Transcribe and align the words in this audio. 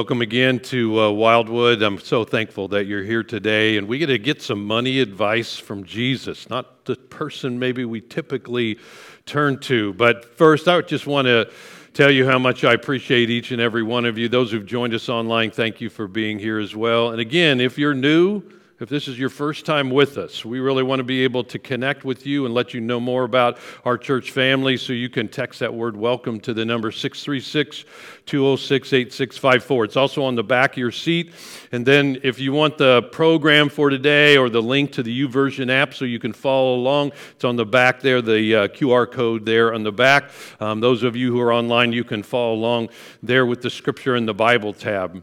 Welcome 0.00 0.22
again 0.22 0.60
to 0.60 0.98
uh, 0.98 1.10
Wildwood. 1.10 1.82
I'm 1.82 1.98
so 1.98 2.24
thankful 2.24 2.68
that 2.68 2.86
you're 2.86 3.04
here 3.04 3.22
today, 3.22 3.76
and 3.76 3.86
we 3.86 3.98
get 3.98 4.06
to 4.06 4.16
get 4.16 4.40
some 4.40 4.64
money 4.64 4.98
advice 4.98 5.58
from 5.58 5.84
Jesus, 5.84 6.48
not 6.48 6.86
the 6.86 6.96
person 6.96 7.58
maybe 7.58 7.84
we 7.84 8.00
typically 8.00 8.78
turn 9.26 9.58
to. 9.60 9.92
But 9.92 10.24
first, 10.24 10.68
I 10.68 10.80
just 10.80 11.06
want 11.06 11.26
to 11.26 11.50
tell 11.92 12.10
you 12.10 12.24
how 12.24 12.38
much 12.38 12.64
I 12.64 12.72
appreciate 12.72 13.28
each 13.28 13.52
and 13.52 13.60
every 13.60 13.82
one 13.82 14.06
of 14.06 14.16
you. 14.16 14.30
Those 14.30 14.50
who've 14.50 14.64
joined 14.64 14.94
us 14.94 15.10
online, 15.10 15.50
thank 15.50 15.82
you 15.82 15.90
for 15.90 16.08
being 16.08 16.38
here 16.38 16.58
as 16.58 16.74
well. 16.74 17.10
And 17.10 17.20
again, 17.20 17.60
if 17.60 17.76
you're 17.76 17.92
new, 17.92 18.42
if 18.80 18.88
this 18.88 19.08
is 19.08 19.18
your 19.18 19.28
first 19.28 19.66
time 19.66 19.90
with 19.90 20.16
us, 20.16 20.42
we 20.42 20.58
really 20.58 20.82
want 20.82 21.00
to 21.00 21.04
be 21.04 21.22
able 21.22 21.44
to 21.44 21.58
connect 21.58 22.02
with 22.02 22.26
you 22.26 22.46
and 22.46 22.54
let 22.54 22.72
you 22.72 22.80
know 22.80 22.98
more 22.98 23.24
about 23.24 23.58
our 23.84 23.98
church 23.98 24.30
family. 24.30 24.78
So 24.78 24.94
you 24.94 25.10
can 25.10 25.28
text 25.28 25.60
that 25.60 25.74
word 25.74 25.94
welcome 25.94 26.40
to 26.40 26.54
the 26.54 26.64
number 26.64 26.90
636 26.90 27.84
206 28.24 28.92
8654. 28.94 29.84
It's 29.84 29.96
also 29.98 30.24
on 30.24 30.34
the 30.34 30.42
back 30.42 30.72
of 30.72 30.78
your 30.78 30.92
seat. 30.92 31.34
And 31.72 31.84
then 31.84 32.20
if 32.22 32.38
you 32.38 32.54
want 32.54 32.78
the 32.78 33.02
program 33.02 33.68
for 33.68 33.90
today 33.90 34.38
or 34.38 34.48
the 34.48 34.62
link 34.62 34.92
to 34.92 35.02
the 35.02 35.26
YouVersion 35.26 35.70
app 35.70 35.92
so 35.92 36.06
you 36.06 36.18
can 36.18 36.32
follow 36.32 36.74
along, 36.74 37.12
it's 37.32 37.44
on 37.44 37.56
the 37.56 37.66
back 37.66 38.00
there, 38.00 38.22
the 38.22 38.54
uh, 38.54 38.68
QR 38.68 39.10
code 39.10 39.44
there 39.44 39.74
on 39.74 39.82
the 39.82 39.92
back. 39.92 40.30
Um, 40.58 40.80
those 40.80 41.02
of 41.02 41.14
you 41.14 41.30
who 41.30 41.40
are 41.42 41.52
online, 41.52 41.92
you 41.92 42.04
can 42.04 42.22
follow 42.22 42.54
along 42.54 42.88
there 43.22 43.44
with 43.44 43.60
the 43.60 43.68
scripture 43.68 44.14
and 44.14 44.26
the 44.26 44.32
Bible 44.32 44.72
tab. 44.72 45.22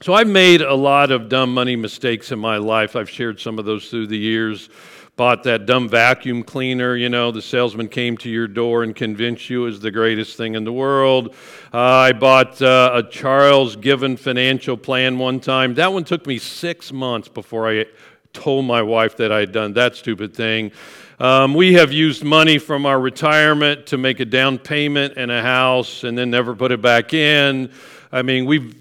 So 0.00 0.14
I've 0.14 0.28
made 0.28 0.60
a 0.60 0.74
lot 0.74 1.10
of 1.10 1.28
dumb 1.28 1.52
money 1.52 1.74
mistakes 1.74 2.30
in 2.30 2.38
my 2.38 2.56
life. 2.58 2.94
I've 2.94 3.10
shared 3.10 3.40
some 3.40 3.58
of 3.58 3.64
those 3.64 3.90
through 3.90 4.06
the 4.06 4.16
years. 4.16 4.68
Bought 5.16 5.42
that 5.42 5.66
dumb 5.66 5.88
vacuum 5.88 6.44
cleaner, 6.44 6.94
you 6.94 7.08
know, 7.08 7.32
the 7.32 7.42
salesman 7.42 7.88
came 7.88 8.16
to 8.18 8.30
your 8.30 8.46
door 8.46 8.84
and 8.84 8.94
convinced 8.94 9.50
you 9.50 9.62
it 9.62 9.66
was 9.66 9.80
the 9.80 9.90
greatest 9.90 10.36
thing 10.36 10.54
in 10.54 10.62
the 10.62 10.72
world. 10.72 11.34
Uh, 11.74 11.78
I 11.80 12.12
bought 12.12 12.62
uh, 12.62 12.92
a 12.94 13.02
Charles 13.02 13.74
Givens 13.74 14.20
financial 14.20 14.76
plan 14.76 15.18
one 15.18 15.40
time. 15.40 15.74
That 15.74 15.92
one 15.92 16.04
took 16.04 16.24
me 16.28 16.38
six 16.38 16.92
months 16.92 17.26
before 17.26 17.68
I 17.68 17.86
told 18.32 18.64
my 18.66 18.82
wife 18.82 19.16
that 19.16 19.32
I 19.32 19.40
had 19.40 19.50
done 19.50 19.72
that 19.72 19.96
stupid 19.96 20.32
thing. 20.32 20.70
Um, 21.18 21.54
we 21.54 21.74
have 21.74 21.90
used 21.90 22.22
money 22.22 22.58
from 22.58 22.86
our 22.86 23.00
retirement 23.00 23.86
to 23.86 23.98
make 23.98 24.20
a 24.20 24.24
down 24.24 24.58
payment 24.58 25.16
in 25.16 25.30
a 25.30 25.42
house 25.42 26.04
and 26.04 26.16
then 26.16 26.30
never 26.30 26.54
put 26.54 26.70
it 26.70 26.80
back 26.80 27.12
in. 27.12 27.72
I 28.12 28.22
mean, 28.22 28.46
we've 28.46 28.72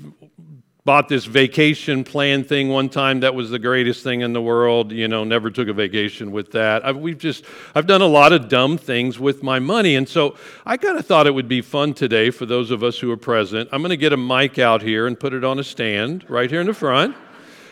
bought 0.88 1.10
this 1.10 1.26
vacation 1.26 2.02
plan 2.02 2.46
thing 2.46 2.70
one 2.70 2.88
time. 2.88 3.20
That 3.20 3.36
was 3.36 3.50
the 3.50 3.60
greatest 3.60 4.06
thing 4.06 4.22
in 4.22 4.32
the 4.32 4.42
world 4.42 4.94
you 4.94 5.10
know 5.10 5.26
never 5.26 5.52
took 5.52 5.68
a 5.68 5.74
vacation 5.74 6.32
with 6.32 6.54
that. 6.54 6.86
I've, 6.86 6.96
we've 6.96 7.18
just 7.18 7.44
i've 7.76 7.88
done 7.88 8.02
a 8.02 8.08
lot 8.08 8.32
of 8.32 8.48
dumb 8.48 8.78
things 8.78 9.20
with 9.20 9.44
my 9.44 9.60
money. 9.60 9.98
And 9.98 10.08
so 10.08 10.38
i 10.66 10.78
kind 10.78 10.98
of 10.98 11.06
thought 11.06 11.28
it 11.28 11.32
would 11.32 11.50
be 11.50 11.62
fun 11.62 11.94
today 11.94 12.30
for 12.30 12.46
those 12.46 12.72
of 12.72 12.84
us 12.84 12.98
who 13.00 13.12
are 13.12 13.18
present. 13.18 13.68
I'm 13.74 13.82
going 13.82 13.90
to 13.90 13.98
get 13.98 14.14
a 14.14 14.18
mic 14.18 14.60
out 14.60 14.82
here 14.82 15.08
and 15.08 15.20
put 15.20 15.34
it 15.34 15.44
on 15.44 15.60
a 15.60 15.64
stand 15.64 16.24
right 16.30 16.50
here 16.50 16.62
in 16.62 16.68
the 16.68 16.74
front. 16.74 17.18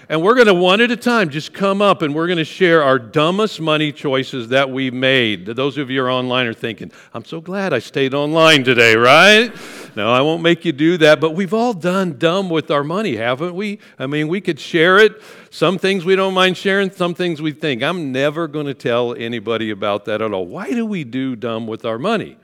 And 0.10 0.22
we're 0.22 0.36
going 0.36 0.48
to 0.48 0.54
one 0.54 0.82
at 0.82 0.92
a 0.92 0.98
time 0.98 1.30
just 1.30 1.54
come 1.54 1.82
up 1.82 2.02
and 2.02 2.14
we're 2.14 2.28
going 2.28 2.38
to 2.38 2.44
share 2.44 2.84
our 2.84 3.00
dumbest 3.00 3.62
money 3.62 3.94
choices 3.94 4.50
that 4.50 4.70
we've 4.70 4.94
made. 4.94 5.46
Those 5.46 5.78
of 5.78 5.90
you 5.90 6.02
who 6.02 6.08
are 6.08 6.12
online 6.12 6.48
are 6.48 6.54
thinking, 6.54 6.92
I'm 7.14 7.24
so 7.24 7.40
glad 7.40 7.72
I 7.72 7.80
stayed 7.80 8.14
online 8.14 8.66
today, 8.66 8.98
right? 8.98 9.52
No, 9.96 10.12
I 10.12 10.20
won't 10.20 10.42
make 10.42 10.66
you 10.66 10.74
do 10.74 10.98
that, 10.98 11.22
but 11.22 11.32
we've 11.32 11.54
all 11.54 11.74
done 11.74 12.18
dumb 12.18 12.50
with 12.50 12.70
our 12.70 12.84
money, 12.84 13.16
haven't 13.16 13.56
we? 13.56 13.80
I 13.98 14.08
mean, 14.08 14.28
we 14.28 14.42
could 14.42 14.60
share 14.60 14.98
it. 14.98 15.22
Some 15.52 15.78
things 15.78 16.04
we 16.04 16.18
don't 16.18 16.34
mind 16.34 16.58
sharing, 16.58 16.92
some 16.92 17.14
things 17.14 17.42
we 17.42 17.54
think. 17.54 17.82
I'm 17.82 18.12
never 18.12 18.50
going 18.50 18.66
to 18.66 18.74
tell 18.74 19.16
anybody 19.16 19.72
about 19.72 20.04
that 20.06 20.22
at 20.22 20.34
all. 20.34 20.48
Why 20.48 20.72
do 20.72 20.86
we 20.86 21.06
do 21.06 21.38
dumb 21.38 21.66
with 21.66 21.86
our 21.86 21.98
money? 21.98 22.38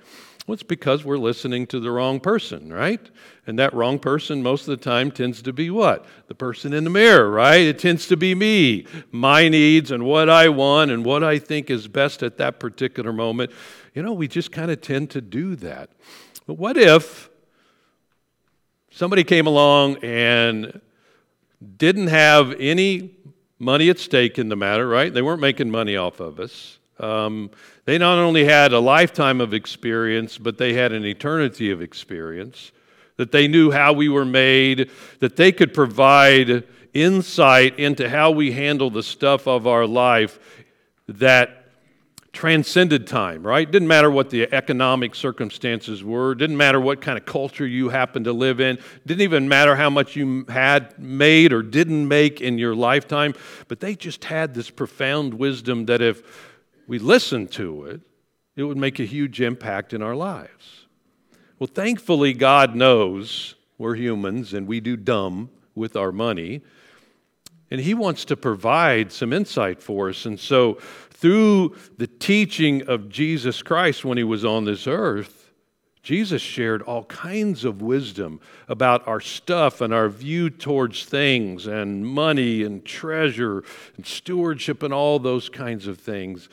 Well, 0.48 0.54
it's 0.54 0.64
because 0.64 1.04
we're 1.04 1.18
listening 1.18 1.68
to 1.68 1.82
the 1.82 1.92
wrong 1.92 2.22
person, 2.22 2.72
right? 2.72 3.02
And 3.46 3.60
that 3.60 3.74
wrong 3.74 4.00
person 4.00 4.42
most 4.42 4.62
of 4.62 4.80
the 4.80 4.84
time 4.84 5.12
tends 5.12 5.42
to 5.42 5.52
be 5.52 5.70
what? 5.70 6.06
The 6.28 6.36
person 6.36 6.72
in 6.72 6.86
the 6.86 6.90
mirror, 6.90 7.30
right? 7.30 7.62
It 7.62 7.80
tends 7.80 8.08
to 8.08 8.18
be 8.18 8.34
me, 8.34 8.86
my 9.12 9.50
needs, 9.50 9.92
and 9.92 10.06
what 10.06 10.30
I 10.30 10.48
want, 10.48 10.90
and 10.90 11.04
what 11.04 11.22
I 11.22 11.38
think 11.38 11.70
is 11.70 11.90
best 11.90 12.24
at 12.24 12.38
that 12.38 12.60
particular 12.60 13.12
moment. 13.12 13.52
You 13.94 14.04
know, 14.04 14.14
we 14.14 14.30
just 14.30 14.54
kind 14.54 14.72
of 14.72 14.80
tend 14.80 15.10
to 15.12 15.22
do 15.22 15.58
that. 15.58 15.90
But 16.48 16.54
what 16.54 16.78
if 16.78 17.30
somebody 18.92 19.24
came 19.24 19.48
along 19.48 19.98
and 20.04 20.80
didn't 21.78 22.08
have 22.08 22.54
any 22.60 23.16
money 23.60 23.90
at 23.90 24.00
stake 24.00 24.38
in 24.38 24.50
the 24.50 24.56
matter, 24.56 24.88
right? 24.88 25.14
They 25.14 25.22
weren't 25.22 25.42
making 25.42 25.72
money 25.72 25.96
off 25.96 26.20
of 26.20 26.40
us. 26.40 26.80
Um, 27.00 27.50
they 27.86 27.98
not 27.98 28.20
only 28.20 28.46
had 28.46 28.74
a 28.74 28.80
lifetime 28.80 29.42
of 29.42 29.54
experience, 29.54 30.38
but 30.38 30.58
they 30.58 30.74
had 30.74 30.92
an 30.92 31.06
eternity 31.06 31.72
of 31.72 31.82
experience, 31.82 32.72
that 33.18 33.32
they 33.32 33.48
knew 33.48 33.72
how 33.72 33.94
we 33.94 34.10
were 34.10 34.26
made, 34.26 34.90
that 35.20 35.36
they 35.36 35.52
could 35.52 35.74
provide 35.74 36.64
insight 36.94 37.80
into 37.80 38.10
how 38.10 38.32
we 38.32 38.52
handle 38.52 38.90
the 38.90 39.04
stuff 39.04 39.48
of 39.48 39.66
our 39.66 39.88
life 39.88 40.40
that 41.08 41.61
transcended 42.34 43.08
time, 43.08 43.46
right? 43.46 43.70
Didn't 43.70 43.88
matter 43.88 44.10
what 44.10 44.30
the 44.30 44.54
economic 44.54 45.16
circumstances 45.16 46.04
were, 46.04 46.34
didn't 46.34 46.58
matter 46.58 46.80
what 46.80 47.02
kind 47.02 47.18
of 47.18 47.26
culture 47.26 47.68
you 47.68 47.90
happened 47.90 48.26
to 48.26 48.34
live 48.34 48.62
in, 48.62 48.80
didn't 49.06 49.22
even 49.22 49.50
matter 49.50 49.76
how 49.76 49.90
much 49.90 50.16
you 50.16 50.46
had 50.48 50.98
made 50.98 51.52
or 51.52 51.62
didn't 51.62 52.08
make 52.08 52.40
in 52.40 52.58
your 52.58 52.74
lifetime, 52.74 53.34
but 53.68 53.82
they 53.82 53.96
just 53.96 54.24
had 54.26 54.54
this 54.54 54.70
profound 54.70 55.34
wisdom 55.34 55.88
that 55.88 56.02
if 56.02 56.22
we 56.88 57.00
listened 57.00 57.52
to 57.52 57.86
it, 57.86 58.02
it 58.56 58.64
would 58.64 58.78
make 58.78 59.00
a 59.00 59.06
huge 59.06 59.42
impact 59.42 59.94
in 59.94 60.02
our 60.02 60.16
lives. 60.16 60.86
Well, 61.60 61.68
thankfully, 61.68 62.34
God 62.34 62.76
knows 62.76 63.56
we're 63.78 63.96
humans 63.96 64.54
and 64.54 64.68
we 64.68 64.80
do 64.80 64.96
dumb 64.96 65.50
with 65.76 65.96
our 65.96 66.12
money. 66.12 66.62
And 67.70 67.80
He 67.80 67.94
wants 67.94 68.26
to 68.26 68.36
provide 68.36 69.12
some 69.12 69.32
insight 69.32 69.82
for 69.82 70.10
us. 70.10 70.26
And 70.26 70.40
so, 70.40 70.80
through 71.22 71.76
the 71.98 72.08
teaching 72.08 72.82
of 72.88 73.08
Jesus 73.08 73.62
Christ 73.62 74.04
when 74.04 74.18
He 74.18 74.24
was 74.24 74.44
on 74.44 74.66
this 74.66 74.88
earth, 74.88 75.52
Jesus 76.02 76.42
shared 76.42 76.82
all 76.82 77.04
kinds 77.04 77.64
of 77.64 77.80
wisdom 77.80 78.42
about 78.68 79.08
our 79.08 79.22
stuff 79.22 79.82
and 79.82 79.94
our 79.94 80.10
view 80.10 80.50
towards 80.50 81.06
things 81.06 81.68
and 81.68 82.04
money 82.04 82.64
and 82.64 82.84
treasure 82.84 83.64
and 83.96 84.06
stewardship 84.06 84.82
and 84.82 84.92
all 84.92 85.20
those 85.20 85.48
kinds 85.48 85.86
of 85.86 86.00
things. 86.00 86.50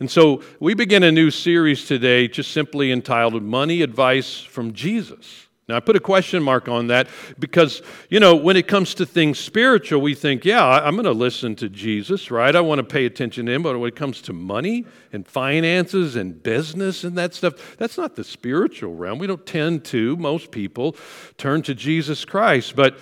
And 0.00 0.10
so 0.10 0.42
we 0.58 0.72
begin 0.72 1.02
a 1.02 1.12
new 1.12 1.30
series 1.30 1.84
today, 1.84 2.28
just 2.28 2.52
simply 2.52 2.90
entitled 2.90 3.42
Money 3.42 3.82
Advice 3.82 4.40
from 4.40 4.72
Jesus. 4.72 5.47
Now, 5.68 5.76
I 5.76 5.80
put 5.80 5.96
a 5.96 6.00
question 6.00 6.42
mark 6.42 6.66
on 6.66 6.86
that 6.86 7.08
because, 7.38 7.82
you 8.08 8.20
know, 8.20 8.34
when 8.34 8.56
it 8.56 8.66
comes 8.66 8.94
to 8.94 9.04
things 9.04 9.38
spiritual, 9.38 10.00
we 10.00 10.14
think, 10.14 10.46
yeah, 10.46 10.64
I'm 10.64 10.94
going 10.94 11.04
to 11.04 11.12
listen 11.12 11.54
to 11.56 11.68
Jesus, 11.68 12.30
right? 12.30 12.56
I 12.56 12.62
want 12.62 12.78
to 12.78 12.84
pay 12.84 13.04
attention 13.04 13.44
to 13.46 13.52
him. 13.52 13.62
But 13.62 13.78
when 13.78 13.88
it 13.88 13.96
comes 13.96 14.22
to 14.22 14.32
money 14.32 14.86
and 15.12 15.28
finances 15.28 16.16
and 16.16 16.42
business 16.42 17.04
and 17.04 17.18
that 17.18 17.34
stuff, 17.34 17.76
that's 17.76 17.98
not 17.98 18.16
the 18.16 18.24
spiritual 18.24 18.94
realm. 18.94 19.18
We 19.18 19.26
don't 19.26 19.44
tend 19.44 19.84
to, 19.86 20.16
most 20.16 20.52
people, 20.52 20.96
turn 21.36 21.60
to 21.62 21.74
Jesus 21.74 22.24
Christ. 22.24 22.74
But 22.74 22.98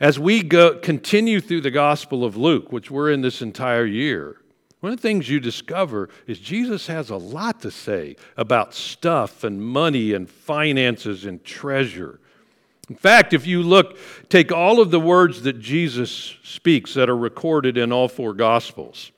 as 0.00 0.18
we 0.18 0.42
go, 0.42 0.78
continue 0.80 1.40
through 1.40 1.60
the 1.60 1.70
Gospel 1.70 2.24
of 2.24 2.36
Luke, 2.36 2.72
which 2.72 2.90
we're 2.90 3.12
in 3.12 3.20
this 3.20 3.40
entire 3.40 3.86
year, 3.86 4.38
one 4.84 4.92
of 4.92 4.98
the 4.98 5.08
things 5.08 5.30
you 5.30 5.40
discover 5.40 6.10
is 6.26 6.38
Jesus 6.38 6.88
has 6.88 7.08
a 7.08 7.16
lot 7.16 7.62
to 7.62 7.70
say 7.70 8.16
about 8.36 8.74
stuff 8.74 9.42
and 9.42 9.62
money 9.62 10.12
and 10.12 10.28
finances 10.28 11.24
and 11.24 11.42
treasure. 11.42 12.20
In 12.90 12.94
fact, 12.94 13.32
if 13.32 13.46
you 13.46 13.62
look, 13.62 13.96
take 14.28 14.52
all 14.52 14.82
of 14.82 14.90
the 14.90 15.00
words 15.00 15.40
that 15.44 15.58
Jesus 15.58 16.36
speaks 16.42 16.92
that 16.92 17.08
are 17.08 17.16
recorded 17.16 17.78
in 17.78 17.92
all 17.92 18.08
four 18.08 18.34
Gospels. 18.34 19.10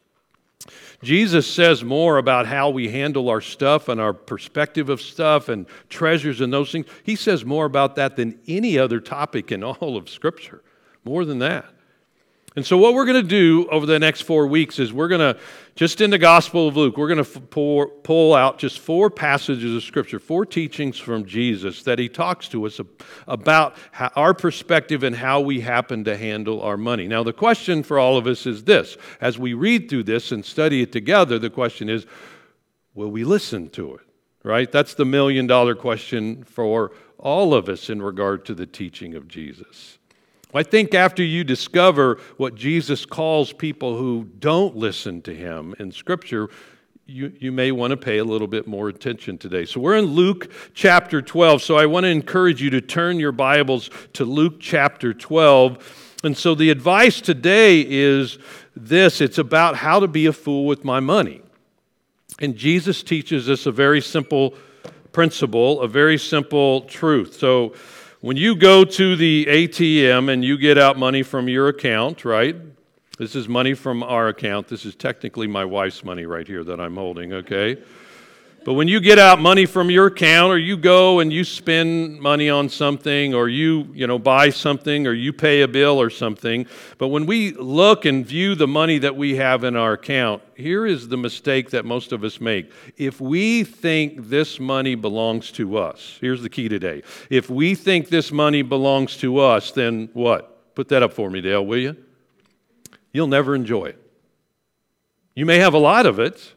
Jesus 1.02 1.52
says 1.52 1.82
more 1.82 2.18
about 2.18 2.46
how 2.46 2.70
we 2.70 2.88
handle 2.88 3.28
our 3.28 3.40
stuff 3.40 3.88
and 3.88 4.00
our 4.00 4.12
perspective 4.12 4.88
of 4.88 5.00
stuff 5.02 5.48
and 5.48 5.66
treasures 5.88 6.40
and 6.40 6.52
those 6.52 6.70
things. 6.70 6.86
He 7.02 7.16
says 7.16 7.44
more 7.44 7.64
about 7.64 7.96
that 7.96 8.14
than 8.14 8.38
any 8.46 8.78
other 8.78 9.00
topic 9.00 9.50
in 9.50 9.64
all 9.64 9.96
of 9.96 10.08
Scripture. 10.08 10.62
More 11.02 11.24
than 11.24 11.40
that. 11.40 11.66
And 12.56 12.64
so, 12.64 12.78
what 12.78 12.94
we're 12.94 13.04
going 13.04 13.22
to 13.22 13.28
do 13.28 13.68
over 13.68 13.84
the 13.84 13.98
next 13.98 14.22
four 14.22 14.46
weeks 14.46 14.78
is 14.78 14.90
we're 14.90 15.08
going 15.08 15.34
to, 15.34 15.38
just 15.74 16.00
in 16.00 16.08
the 16.08 16.16
Gospel 16.16 16.68
of 16.68 16.74
Luke, 16.74 16.96
we're 16.96 17.06
going 17.06 17.22
to 17.22 17.40
pull, 17.40 17.86
pull 18.02 18.34
out 18.34 18.58
just 18.58 18.78
four 18.78 19.10
passages 19.10 19.76
of 19.76 19.82
Scripture, 19.82 20.18
four 20.18 20.46
teachings 20.46 20.98
from 20.98 21.26
Jesus 21.26 21.82
that 21.82 21.98
he 21.98 22.08
talks 22.08 22.48
to 22.48 22.64
us 22.64 22.80
about 23.28 23.76
how, 23.92 24.10
our 24.16 24.32
perspective 24.32 25.02
and 25.02 25.14
how 25.14 25.38
we 25.38 25.60
happen 25.60 26.04
to 26.04 26.16
handle 26.16 26.62
our 26.62 26.78
money. 26.78 27.06
Now, 27.06 27.22
the 27.22 27.34
question 27.34 27.82
for 27.82 27.98
all 27.98 28.16
of 28.16 28.26
us 28.26 28.46
is 28.46 28.64
this 28.64 28.96
as 29.20 29.38
we 29.38 29.52
read 29.52 29.90
through 29.90 30.04
this 30.04 30.32
and 30.32 30.42
study 30.42 30.80
it 30.80 30.92
together, 30.92 31.38
the 31.38 31.50
question 31.50 31.90
is, 31.90 32.06
will 32.94 33.10
we 33.10 33.22
listen 33.22 33.68
to 33.70 33.96
it? 33.96 34.00
Right? 34.42 34.72
That's 34.72 34.94
the 34.94 35.04
million 35.04 35.46
dollar 35.46 35.74
question 35.74 36.42
for 36.44 36.92
all 37.18 37.52
of 37.52 37.68
us 37.68 37.90
in 37.90 38.00
regard 38.00 38.46
to 38.46 38.54
the 38.54 38.66
teaching 38.66 39.14
of 39.14 39.28
Jesus. 39.28 39.98
I 40.56 40.62
think 40.62 40.94
after 40.94 41.22
you 41.22 41.44
discover 41.44 42.18
what 42.36 42.54
Jesus 42.54 43.04
calls 43.04 43.52
people 43.52 43.96
who 43.96 44.28
don't 44.38 44.76
listen 44.76 45.22
to 45.22 45.34
him 45.34 45.74
in 45.78 45.92
Scripture, 45.92 46.48
you, 47.06 47.32
you 47.38 47.52
may 47.52 47.70
want 47.70 47.92
to 47.92 47.96
pay 47.96 48.18
a 48.18 48.24
little 48.24 48.48
bit 48.48 48.66
more 48.66 48.88
attention 48.88 49.38
today. 49.38 49.64
So, 49.64 49.80
we're 49.80 49.96
in 49.96 50.06
Luke 50.06 50.50
chapter 50.74 51.22
12. 51.22 51.62
So, 51.62 51.76
I 51.76 51.86
want 51.86 52.04
to 52.04 52.10
encourage 52.10 52.60
you 52.60 52.70
to 52.70 52.80
turn 52.80 53.20
your 53.20 53.32
Bibles 53.32 53.90
to 54.14 54.24
Luke 54.24 54.56
chapter 54.58 55.14
12. 55.14 56.16
And 56.24 56.36
so, 56.36 56.54
the 56.56 56.70
advice 56.70 57.20
today 57.20 57.84
is 57.86 58.38
this 58.74 59.20
it's 59.20 59.38
about 59.38 59.76
how 59.76 60.00
to 60.00 60.08
be 60.08 60.26
a 60.26 60.32
fool 60.32 60.66
with 60.66 60.84
my 60.84 60.98
money. 60.98 61.42
And 62.40 62.56
Jesus 62.56 63.02
teaches 63.02 63.48
us 63.48 63.66
a 63.66 63.72
very 63.72 64.00
simple 64.00 64.54
principle, 65.12 65.80
a 65.80 65.88
very 65.88 66.18
simple 66.18 66.82
truth. 66.82 67.34
So, 67.34 67.74
when 68.26 68.36
you 68.36 68.56
go 68.56 68.84
to 68.84 69.14
the 69.14 69.46
ATM 69.48 70.32
and 70.32 70.44
you 70.44 70.58
get 70.58 70.76
out 70.76 70.98
money 70.98 71.22
from 71.22 71.48
your 71.48 71.68
account, 71.68 72.24
right? 72.24 72.56
This 73.18 73.36
is 73.36 73.48
money 73.48 73.72
from 73.72 74.02
our 74.02 74.26
account. 74.26 74.66
This 74.66 74.84
is 74.84 74.96
technically 74.96 75.46
my 75.46 75.64
wife's 75.64 76.02
money 76.02 76.26
right 76.26 76.44
here 76.44 76.64
that 76.64 76.80
I'm 76.80 76.96
holding, 76.96 77.32
okay? 77.32 77.80
But 78.66 78.72
when 78.72 78.88
you 78.88 78.98
get 78.98 79.20
out 79.20 79.38
money 79.38 79.64
from 79.64 79.90
your 79.92 80.08
account 80.08 80.52
or 80.52 80.58
you 80.58 80.76
go 80.76 81.20
and 81.20 81.32
you 81.32 81.44
spend 81.44 82.18
money 82.18 82.50
on 82.50 82.68
something 82.68 83.32
or 83.32 83.48
you, 83.48 83.88
you 83.94 84.08
know, 84.08 84.18
buy 84.18 84.50
something 84.50 85.06
or 85.06 85.12
you 85.12 85.32
pay 85.32 85.60
a 85.62 85.68
bill 85.68 86.00
or 86.00 86.10
something, 86.10 86.66
but 86.98 87.06
when 87.06 87.26
we 87.26 87.52
look 87.52 88.06
and 88.06 88.26
view 88.26 88.56
the 88.56 88.66
money 88.66 88.98
that 88.98 89.14
we 89.14 89.36
have 89.36 89.62
in 89.62 89.76
our 89.76 89.92
account, 89.92 90.42
here 90.56 90.84
is 90.84 91.06
the 91.06 91.16
mistake 91.16 91.70
that 91.70 91.84
most 91.84 92.10
of 92.10 92.24
us 92.24 92.40
make. 92.40 92.72
If 92.96 93.20
we 93.20 93.62
think 93.62 94.30
this 94.30 94.58
money 94.58 94.96
belongs 94.96 95.52
to 95.52 95.76
us, 95.76 96.18
here's 96.20 96.42
the 96.42 96.50
key 96.50 96.68
today. 96.68 97.04
If 97.30 97.48
we 97.48 97.76
think 97.76 98.08
this 98.08 98.32
money 98.32 98.62
belongs 98.62 99.16
to 99.18 99.38
us, 99.38 99.70
then 99.70 100.08
what? 100.12 100.74
Put 100.74 100.88
that 100.88 101.04
up 101.04 101.12
for 101.12 101.30
me, 101.30 101.40
Dale, 101.40 101.64
will 101.64 101.78
you? 101.78 101.96
you'll 103.12 103.28
never 103.28 103.54
enjoy 103.54 103.84
it. 103.84 104.02
You 105.36 105.46
may 105.46 105.58
have 105.58 105.72
a 105.72 105.78
lot 105.78 106.04
of 106.04 106.18
it, 106.18 106.55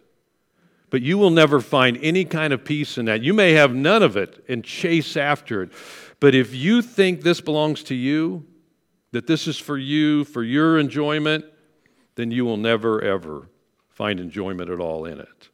but 0.90 1.02
you 1.02 1.18
will 1.18 1.30
never 1.30 1.62
find 1.62 1.98
any 2.02 2.26
kind 2.26 2.54
of 2.54 2.64
peace 2.64 2.98
in 2.98 3.06
that. 3.06 3.22
You 3.22 3.34
may 3.34 3.54
have 3.54 3.74
none 3.74 4.04
of 4.04 4.18
it 4.18 4.44
and 4.48 4.64
chase 4.64 5.16
after 5.16 5.64
it. 5.64 5.72
But 6.20 6.36
if 6.36 6.54
you 6.54 6.82
think 6.82 7.22
this 7.22 7.42
belongs 7.42 7.84
to 7.84 7.96
you, 7.96 8.46
that 9.12 9.28
this 9.28 9.48
is 9.48 9.58
for 9.58 9.78
you, 9.78 10.24
for 10.26 10.44
your 10.44 10.78
enjoyment, 10.78 11.46
then 12.16 12.32
you 12.32 12.46
will 12.46 12.58
never, 12.58 13.02
ever 13.02 13.50
find 13.90 14.20
enjoyment 14.20 14.70
at 14.70 14.80
all 14.80 15.06
in 15.06 15.20
it. 15.20 15.50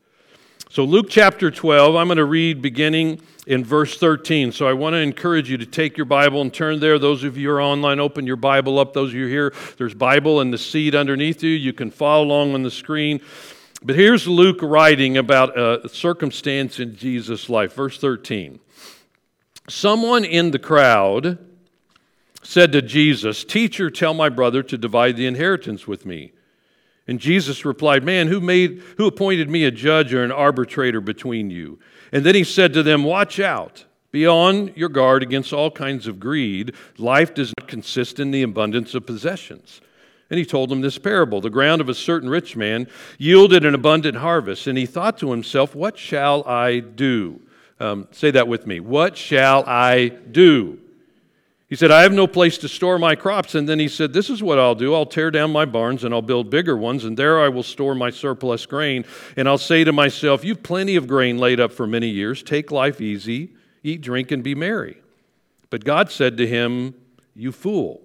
So, 0.70 0.84
Luke 0.84 1.08
chapter 1.10 1.52
12, 1.52 1.96
I'm 1.96 2.08
going 2.08 2.18
to 2.18 2.26
read 2.26 2.62
beginning 2.62 3.22
in 3.48 3.64
verse 3.64 3.98
13. 3.98 4.52
So, 4.52 4.68
I 4.68 4.74
want 4.74 4.94
to 4.94 4.98
encourage 4.98 5.50
you 5.50 5.58
to 5.58 5.66
take 5.66 5.96
your 5.96 6.06
Bible 6.06 6.42
and 6.42 6.54
turn 6.54 6.80
there. 6.80 7.00
Those 7.00 7.24
of 7.24 7.38
you 7.38 7.50
who 7.50 7.56
are 7.56 7.62
online, 7.62 8.00
open 8.00 8.28
your 8.28 8.36
Bible 8.36 8.78
up. 8.78 8.92
Those 8.92 9.12
of 9.12 9.16
you 9.16 9.28
here, 9.28 9.54
there's 9.78 9.94
Bible 9.94 10.42
in 10.42 10.52
the 10.52 10.58
seat 10.58 10.94
underneath 10.94 11.44
you. 11.44 11.52
You 11.52 11.72
can 11.72 11.92
follow 11.92 12.26
along 12.26 12.56
on 12.56 12.64
the 12.64 12.72
screen. 12.72 13.22
But 13.86 13.96
here's 13.96 14.28
Luke 14.28 14.64
writing 14.64 15.16
about 15.16 15.56
a 15.56 15.88
circumstance 15.88 16.80
in 16.80 16.96
Jesus' 16.96 17.52
life. 17.52 17.76
Verse 17.76 18.00
13. 18.00 18.60
Someone 19.70 20.26
in 20.26 20.50
the 20.50 20.58
crowd 20.58 21.38
said 22.42 22.72
to 22.72 22.82
Jesus, 22.82 23.44
Teacher, 23.44 23.92
tell 23.92 24.16
my 24.16 24.28
brother 24.28 24.64
to 24.64 24.76
divide 24.76 25.18
the 25.18 25.28
inheritance 25.28 25.86
with 25.88 26.04
me. 26.04 26.32
And 27.08 27.20
Jesus 27.20 27.64
replied, 27.64 28.04
Man, 28.04 28.28
who, 28.28 28.42
made, 28.42 28.82
who 28.98 29.06
appointed 29.06 29.52
me 29.52 29.66
a 29.66 29.72
judge 29.72 30.16
or 30.16 30.24
an 30.24 30.32
arbitrator 30.32 31.00
between 31.00 31.52
you? 31.52 31.78
And 32.12 32.26
then 32.26 32.34
he 32.34 32.44
said 32.44 32.74
to 32.74 32.82
them, 32.82 33.04
Watch 33.04 33.40
out. 33.40 33.86
Be 34.10 34.26
on 34.26 34.74
your 34.76 34.90
guard 34.90 35.22
against 35.22 35.54
all 35.54 35.70
kinds 35.70 36.08
of 36.08 36.20
greed. 36.20 36.74
Life 36.98 37.36
does 37.36 37.54
not 37.60 37.68
consist 37.68 38.20
in 38.20 38.32
the 38.32 38.42
abundance 38.42 38.96
of 38.96 39.06
possessions. 39.06 39.80
And 40.30 40.40
he 40.40 40.46
told 40.46 40.70
them 40.70 40.82
this 40.82 40.98
parable 40.98 41.42
The 41.42 41.50
ground 41.50 41.82
of 41.82 41.90
a 41.90 41.94
certain 41.94 42.30
rich 42.30 42.56
man 42.56 42.88
yielded 43.18 43.66
an 43.66 43.76
abundant 43.76 44.18
harvest. 44.18 44.68
And 44.68 44.78
he 44.78 44.86
thought 44.86 45.18
to 45.20 45.32
himself, 45.32 45.76
What 45.76 45.98
shall 45.98 46.48
I 46.48 46.80
do? 46.80 47.42
Um, 47.80 48.08
say 48.12 48.32
that 48.32 48.48
with 48.48 48.66
me. 48.66 48.80
What 48.80 49.18
shall 49.18 49.64
I 49.68 50.08
do? 50.10 50.80
He 51.68 51.76
said, 51.76 51.90
I 51.90 52.04
have 52.04 52.14
no 52.14 52.28
place 52.28 52.60
to 52.60 52.70
store 52.70 53.00
my 53.00 53.16
crops. 53.16 53.56
And 53.56 53.68
then 53.68 53.80
he 53.80 53.88
said, 53.88 54.14
This 54.14 54.30
is 54.30 54.42
what 54.42 54.60
I'll 54.60 54.76
do. 54.76 54.94
I'll 54.94 55.06
tear 55.06 55.32
down 55.32 55.52
my 55.52 55.66
barns 55.66 56.04
and 56.04 56.14
I'll 56.14 56.22
build 56.22 56.50
bigger 56.50 56.78
ones, 56.78 57.06
and 57.06 57.18
there 57.18 57.42
I 57.42 57.50
will 57.50 57.64
store 57.64 57.96
my 57.96 58.12
surplus 58.12 58.66
grain. 58.66 59.04
And 59.36 59.48
I'll 59.48 59.58
say 59.58 59.84
to 59.84 59.92
myself, 59.92 60.44
You've 60.44 60.64
plenty 60.64 60.96
of 60.96 61.08
grain 61.08 61.38
laid 61.38 61.60
up 61.60 61.72
for 61.72 61.88
many 61.88 62.08
years. 62.08 62.44
Take 62.44 62.72
life 62.72 63.02
easy, 63.02 63.54
eat, 63.84 64.02
drink, 64.02 64.32
and 64.32 64.44
be 64.44 64.56
merry. 64.56 64.98
But 65.70 65.84
God 65.84 66.12
said 66.12 66.38
to 66.38 66.48
him, 66.48 66.94
You 67.36 67.52
fool. 67.52 68.05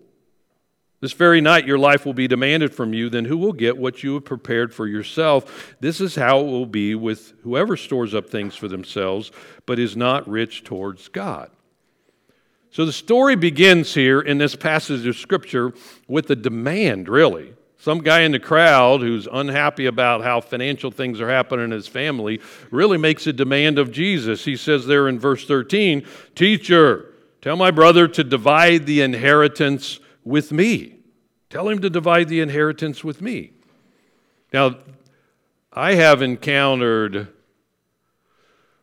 This 1.00 1.12
very 1.12 1.41
night 1.41 1.67
your 1.67 1.79
life 1.79 2.05
will 2.05 2.12
be 2.12 2.29
demanded 2.29 2.75
from 2.75 2.93
you, 2.93 3.08
then 3.08 3.25
who 3.25 3.38
will 3.38 3.55
get 3.55 3.79
what 3.79 4.02
you 4.02 4.14
have 4.14 4.25
prepared 4.26 4.75
for 4.75 4.87
yourself? 4.87 5.75
This 5.81 6.00
is 6.00 6.14
how 6.14 6.41
it 6.41 6.47
will 6.47 6.67
be 6.67 6.94
with 6.94 7.32
whoever 7.43 7.76
stores 7.76 8.14
up 8.14 8.29
things 8.29 8.55
for 8.55 8.69
themselves, 8.69 9.32
but 9.64 9.79
is 9.79 9.97
not 9.97 10.29
rich 10.29 10.62
towards 10.62 11.08
God. 11.08 11.50
So 12.70 12.85
the 12.85 12.93
story 12.93 13.35
begins 13.35 13.94
here 13.94 14.20
in 14.20 14.38
this 14.38 14.55
passage 14.55 15.06
of 15.06 15.17
Scripture 15.17 15.73
with 16.06 16.31
a 16.31 16.37
demand, 16.37 17.08
really. 17.08 17.55
Some 17.79 18.00
guy 18.00 18.20
in 18.20 18.32
the 18.32 18.38
crowd 18.38 19.00
who's 19.00 19.26
unhappy 19.32 19.87
about 19.87 20.23
how 20.23 20.43
financial 20.43 20.91
things 20.91 21.19
are 21.19 21.31
happening 21.31 21.64
in 21.64 21.70
his 21.70 21.88
family 21.88 22.41
really 22.70 22.99
makes 22.99 23.26
a 23.26 23.32
demand 23.32 23.79
of 23.79 23.91
Jesus. 23.91 24.44
He 24.44 24.55
says 24.55 24.87
there 24.87 25.08
in 25.08 25.19
verse 25.19 25.47
13, 25.47 26.06
Teacher, 26.35 27.14
tell 27.41 27.57
my 27.57 27.71
brother 27.71 28.07
to 28.07 28.23
divide 28.23 28.85
the 28.85 29.00
inheritance 29.00 29.99
with 30.30 30.52
me. 30.52 30.94
Tell 31.50 31.68
him 31.68 31.80
to 31.80 31.90
divide 31.90 32.28
the 32.28 32.40
inheritance 32.40 33.02
with 33.02 33.20
me. 33.20 33.50
Now, 34.52 34.76
I 35.72 35.94
have 35.94 36.22
encountered, 36.22 37.28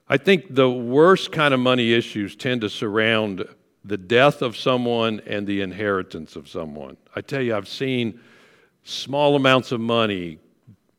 I 0.07 0.17
think 0.17 0.53
the 0.53 0.69
worst 0.69 1.31
kind 1.31 1.53
of 1.53 1.59
money 1.59 1.93
issues 1.93 2.35
tend 2.35 2.61
to 2.61 2.69
surround 2.69 3.47
the 3.83 3.97
death 3.97 4.41
of 4.41 4.57
someone 4.57 5.21
and 5.25 5.47
the 5.47 5.61
inheritance 5.61 6.35
of 6.35 6.49
someone. 6.49 6.97
I 7.15 7.21
tell 7.21 7.41
you, 7.41 7.55
I've 7.55 7.69
seen 7.69 8.19
small 8.83 9.35
amounts 9.35 9.71
of 9.71 9.79
money 9.79 10.39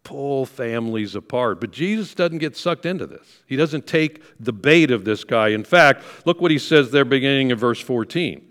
pull 0.05 0.47
families 0.47 1.15
apart. 1.15 1.61
But 1.61 1.71
Jesus 1.71 2.15
doesn't 2.15 2.39
get 2.39 2.57
sucked 2.57 2.87
into 2.87 3.07
this. 3.07 3.43
He 3.47 3.57
doesn't 3.57 3.87
take 3.87 4.23
the 4.41 4.55
bait 4.55 4.91
of 4.91 5.05
this 5.05 5.23
guy. 5.23 5.49
In 5.49 5.65
fact, 5.65 6.03
look 6.25 6.41
what 6.41 6.51
he 6.51 6.59
says 6.59 6.91
there 6.91 7.05
beginning 7.05 7.51
in 7.51 7.59
verse 7.59 7.81
14. 7.81 8.43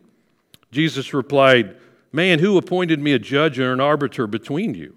Jesus 0.72 1.16
replied, 1.16 1.76
Man, 2.18 2.40
who 2.40 2.58
appointed 2.58 3.00
me 3.00 3.14
a 3.14 3.20
judge 3.20 3.60
or 3.60 3.72
an 3.72 3.80
arbiter 3.80 4.26
between 4.26 4.74
you? 4.74 4.96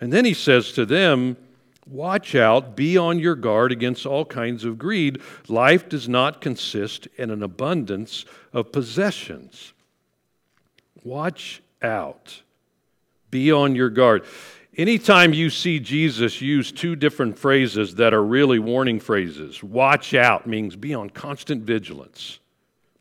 And 0.00 0.12
then 0.12 0.24
he 0.24 0.34
says 0.34 0.70
to 0.74 0.86
them, 0.86 1.36
Watch 1.84 2.36
out, 2.36 2.76
be 2.76 2.96
on 2.96 3.18
your 3.18 3.34
guard 3.34 3.72
against 3.72 4.06
all 4.06 4.24
kinds 4.24 4.64
of 4.64 4.78
greed. 4.78 5.20
Life 5.48 5.88
does 5.88 6.08
not 6.08 6.40
consist 6.40 7.08
in 7.16 7.32
an 7.32 7.42
abundance 7.42 8.24
of 8.52 8.70
possessions. 8.70 9.72
Watch 11.02 11.60
out, 11.82 12.40
be 13.32 13.50
on 13.50 13.74
your 13.74 13.90
guard. 13.90 14.24
Anytime 14.76 15.34
you 15.34 15.50
see 15.50 15.80
Jesus 15.80 16.40
use 16.40 16.70
two 16.70 16.94
different 16.94 17.36
phrases 17.36 17.96
that 17.96 18.14
are 18.14 18.22
really 18.22 18.60
warning 18.60 19.00
phrases, 19.00 19.60
watch 19.60 20.14
out 20.14 20.46
means 20.46 20.76
be 20.76 20.94
on 20.94 21.10
constant 21.10 21.64
vigilance, 21.64 22.38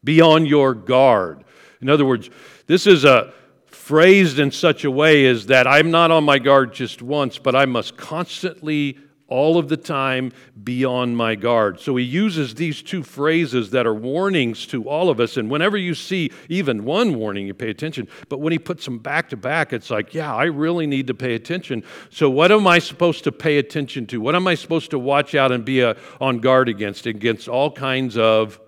be 0.04 0.22
on 0.22 0.48
your 0.48 0.74
guard. 0.74 1.44
In 1.82 1.90
other 1.90 2.06
words, 2.06 2.32
this 2.68 2.88
is 2.88 3.06
a 3.06 3.34
phrased 3.68 4.40
in 4.40 4.50
such 4.50 4.84
a 4.84 4.90
way 4.90 5.26
is 5.26 5.46
that 5.46 5.68
I'm 5.68 5.92
not 5.92 6.10
on 6.10 6.24
my 6.24 6.40
guard 6.40 6.74
just 6.74 7.04
once, 7.04 7.38
but 7.38 7.56
I 7.56 7.66
must 7.68 7.96
constantly, 7.96 8.98
all 9.28 9.60
of 9.60 9.70
the 9.70 9.78
time, 9.78 10.32
be 10.64 10.84
on 10.84 11.16
my 11.16 11.36
guard. 11.36 11.80
So 11.80 11.96
he 11.96 12.04
uses 12.04 12.56
these 12.56 12.82
two 12.82 13.04
phrases 13.04 13.70
that 13.72 13.86
are 13.86 13.94
warnings 13.94 14.66
to 14.68 14.90
all 14.90 15.12
of 15.12 15.20
us. 15.20 15.38
And 15.38 15.52
whenever 15.52 15.78
you 15.78 15.94
see 15.94 16.32
even 16.50 16.84
one 16.84 17.14
warning, 17.14 17.46
you 17.46 17.54
pay 17.54 17.70
attention. 17.70 18.08
But 18.28 18.40
when 18.40 18.52
he 18.52 18.58
puts 18.58 18.86
them 18.86 18.98
back 18.98 19.30
to 19.30 19.38
back, 19.38 19.72
it's 19.72 19.92
like, 19.92 20.16
yeah, 20.16 20.34
I 20.34 20.46
really 20.46 20.88
need 20.88 21.06
to 21.06 21.14
pay 21.14 21.36
attention. 21.36 21.84
So 22.10 22.28
what 22.28 22.52
am 22.52 22.66
I 22.66 22.80
supposed 22.80 23.24
to 23.26 23.32
pay 23.32 23.60
attention 23.60 24.08
to? 24.08 24.20
What 24.20 24.34
am 24.34 24.48
I 24.48 24.56
supposed 24.56 24.90
to 24.92 24.98
watch 24.98 25.36
out 25.36 25.52
and 25.52 25.64
be 25.64 25.82
a, 25.82 25.92
uh, 25.92 25.96
on 26.20 26.40
guard 26.40 26.70
against? 26.70 27.06
Against 27.06 27.48
all 27.48 27.70
kinds 27.70 28.18
of. 28.18 28.60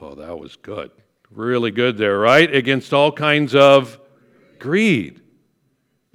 Oh, 0.00 0.14
that 0.14 0.38
was 0.38 0.56
good. 0.56 0.90
Really 1.34 1.72
good 1.72 1.98
there, 1.98 2.18
right? 2.18 2.52
Against 2.54 2.92
all 2.92 3.10
kinds 3.10 3.56
of 3.56 3.98
greed. 4.60 5.20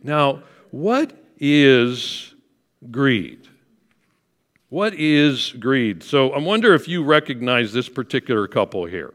Now, 0.01 0.43
what 0.71 1.11
is 1.37 2.33
greed? 2.89 3.47
What 4.69 4.93
is 4.93 5.51
greed? 5.51 6.03
So 6.03 6.31
I 6.31 6.39
wonder 6.39 6.73
if 6.73 6.87
you 6.87 7.03
recognize 7.03 7.73
this 7.73 7.89
particular 7.89 8.47
couple 8.47 8.85
here. 8.85 9.13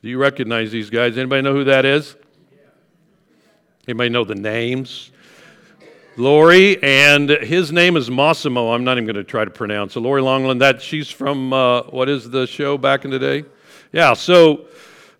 Do 0.00 0.08
you 0.08 0.18
recognize 0.18 0.72
these 0.72 0.88
guys? 0.88 1.18
Anybody 1.18 1.42
know 1.42 1.52
who 1.52 1.64
that 1.64 1.84
is? 1.84 2.16
Anybody 3.86 4.08
know 4.08 4.24
the 4.24 4.34
names? 4.34 5.10
Lori, 6.16 6.82
and 6.82 7.28
his 7.28 7.70
name 7.70 7.98
is 7.98 8.10
Massimo. 8.10 8.72
I'm 8.72 8.84
not 8.84 8.96
even 8.96 9.04
going 9.04 9.16
to 9.16 9.24
try 9.24 9.44
to 9.44 9.50
pronounce 9.50 9.96
it. 9.96 10.00
Lori 10.00 10.22
Loughlin, 10.22 10.58
that 10.58 10.80
she's 10.80 11.10
from, 11.10 11.52
uh, 11.52 11.82
what 11.82 12.08
is 12.08 12.30
the 12.30 12.46
show 12.46 12.78
back 12.78 13.04
in 13.04 13.10
the 13.10 13.18
day? 13.18 13.44
Yeah, 13.92 14.14
so 14.14 14.66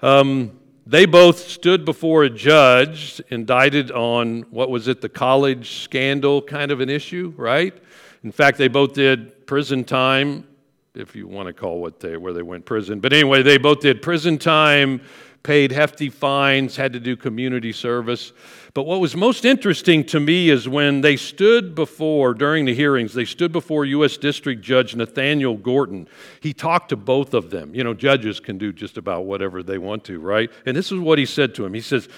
um, 0.04 0.58
they 0.86 1.06
both 1.06 1.38
stood 1.38 1.86
before 1.86 2.24
a 2.24 2.30
judge, 2.30 3.22
indicted 3.30 3.90
on 3.90 4.42
what 4.50 4.68
was 4.68 4.86
it, 4.86 5.00
the 5.00 5.08
college 5.08 5.82
scandal 5.82 6.42
kind 6.42 6.70
of 6.70 6.80
an 6.80 6.90
issue, 6.90 7.32
right? 7.38 7.74
In 8.22 8.30
fact, 8.30 8.58
they 8.58 8.68
both 8.68 8.92
did 8.92 9.46
prison 9.46 9.82
time, 9.82 10.46
if 10.94 11.16
you 11.16 11.26
want 11.26 11.46
to 11.46 11.54
call 11.54 11.80
what 11.80 12.00
they 12.00 12.18
where 12.18 12.34
they 12.34 12.42
went 12.42 12.66
prison. 12.66 13.00
But 13.00 13.14
anyway, 13.14 13.42
they 13.42 13.56
both 13.56 13.80
did 13.80 14.02
prison 14.02 14.36
time, 14.36 15.00
paid 15.44 15.70
hefty 15.70 16.08
fines, 16.08 16.74
had 16.74 16.94
to 16.94 16.98
do 16.98 17.16
community 17.16 17.70
service. 17.70 18.32
But 18.72 18.84
what 18.84 18.98
was 18.98 19.14
most 19.14 19.44
interesting 19.44 20.02
to 20.06 20.18
me 20.18 20.48
is 20.48 20.68
when 20.68 21.02
they 21.02 21.16
stood 21.16 21.74
before, 21.74 22.32
during 22.34 22.64
the 22.64 22.74
hearings, 22.74 23.12
they 23.12 23.26
stood 23.26 23.52
before 23.52 23.84
U.S. 23.84 24.16
District 24.16 24.62
Judge 24.62 24.96
Nathaniel 24.96 25.56
Gorton. 25.56 26.08
He 26.40 26.54
talked 26.54 26.88
to 26.88 26.96
both 26.96 27.34
of 27.34 27.50
them. 27.50 27.74
You 27.74 27.84
know, 27.84 27.94
judges 27.94 28.40
can 28.40 28.56
do 28.58 28.72
just 28.72 28.96
about 28.96 29.26
whatever 29.26 29.62
they 29.62 29.78
want 29.78 30.02
to, 30.04 30.18
right? 30.18 30.50
And 30.66 30.74
this 30.74 30.90
is 30.90 30.98
what 30.98 31.18
he 31.18 31.26
said 31.26 31.54
to 31.56 31.64
him 31.64 31.74
He 31.74 31.82
says, 31.82 32.08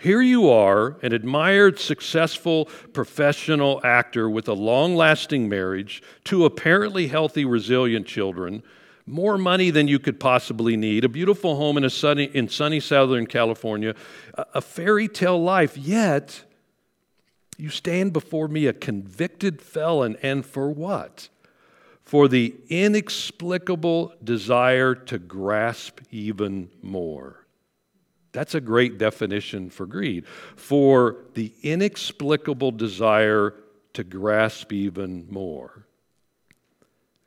here 0.00 0.20
you 0.20 0.50
are, 0.50 0.96
an 1.02 1.12
admired, 1.12 1.78
successful 1.78 2.66
professional 2.92 3.80
actor 3.84 4.28
with 4.28 4.48
a 4.48 4.52
long 4.52 4.96
lasting 4.96 5.48
marriage, 5.48 6.02
two 6.24 6.44
apparently 6.44 7.06
healthy, 7.06 7.44
resilient 7.44 8.06
children, 8.06 8.64
more 9.06 9.36
money 9.36 9.70
than 9.70 9.88
you 9.88 9.98
could 9.98 10.18
possibly 10.18 10.76
need, 10.76 11.04
a 11.04 11.08
beautiful 11.08 11.56
home 11.56 11.76
in, 11.76 11.84
a 11.84 11.90
sunny, 11.90 12.24
in 12.24 12.48
sunny 12.48 12.80
Southern 12.80 13.26
California, 13.26 13.94
a, 14.34 14.60
fairy 14.60 15.08
tale 15.08 15.42
life, 15.42 15.76
yet 15.76 16.44
you 17.58 17.68
stand 17.68 18.12
before 18.12 18.48
me 18.48 18.66
a 18.66 18.72
convicted 18.72 19.60
felon, 19.60 20.16
and 20.22 20.44
for 20.44 20.70
what? 20.70 21.28
For 22.02 22.28
the 22.28 22.54
inexplicable 22.68 24.14
desire 24.22 24.94
to 24.94 25.18
grasp 25.18 26.00
even 26.10 26.70
more. 26.82 27.46
That's 28.32 28.54
a 28.54 28.60
great 28.60 28.98
definition 28.98 29.70
for 29.70 29.86
greed. 29.86 30.26
For 30.56 31.16
the 31.34 31.52
inexplicable 31.62 32.72
desire 32.72 33.54
to 33.92 34.02
grasp 34.02 34.72
even 34.72 35.26
more. 35.30 35.83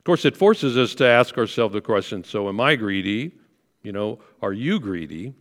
Course, 0.08 0.24
it 0.24 0.38
forces 0.38 0.78
us 0.78 0.94
to 0.94 1.04
ask 1.04 1.36
ourselves 1.36 1.74
the 1.74 1.82
question 1.82 2.24
so, 2.24 2.48
am 2.48 2.62
I 2.62 2.76
greedy? 2.76 3.30
You 3.82 3.92
know, 3.92 4.20
are 4.40 4.54
you 4.54 4.80
greedy? 4.80 5.34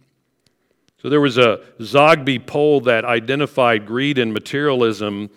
So, 1.01 1.07
there 1.07 1.21
was 1.21 1.37
a 1.37 1.61
Zogby 1.79 2.45
poll 2.45 2.81
that 2.81 3.05
identified 3.05 3.85
greed 3.85 4.17
and 4.17 4.33
materialism 4.33 5.29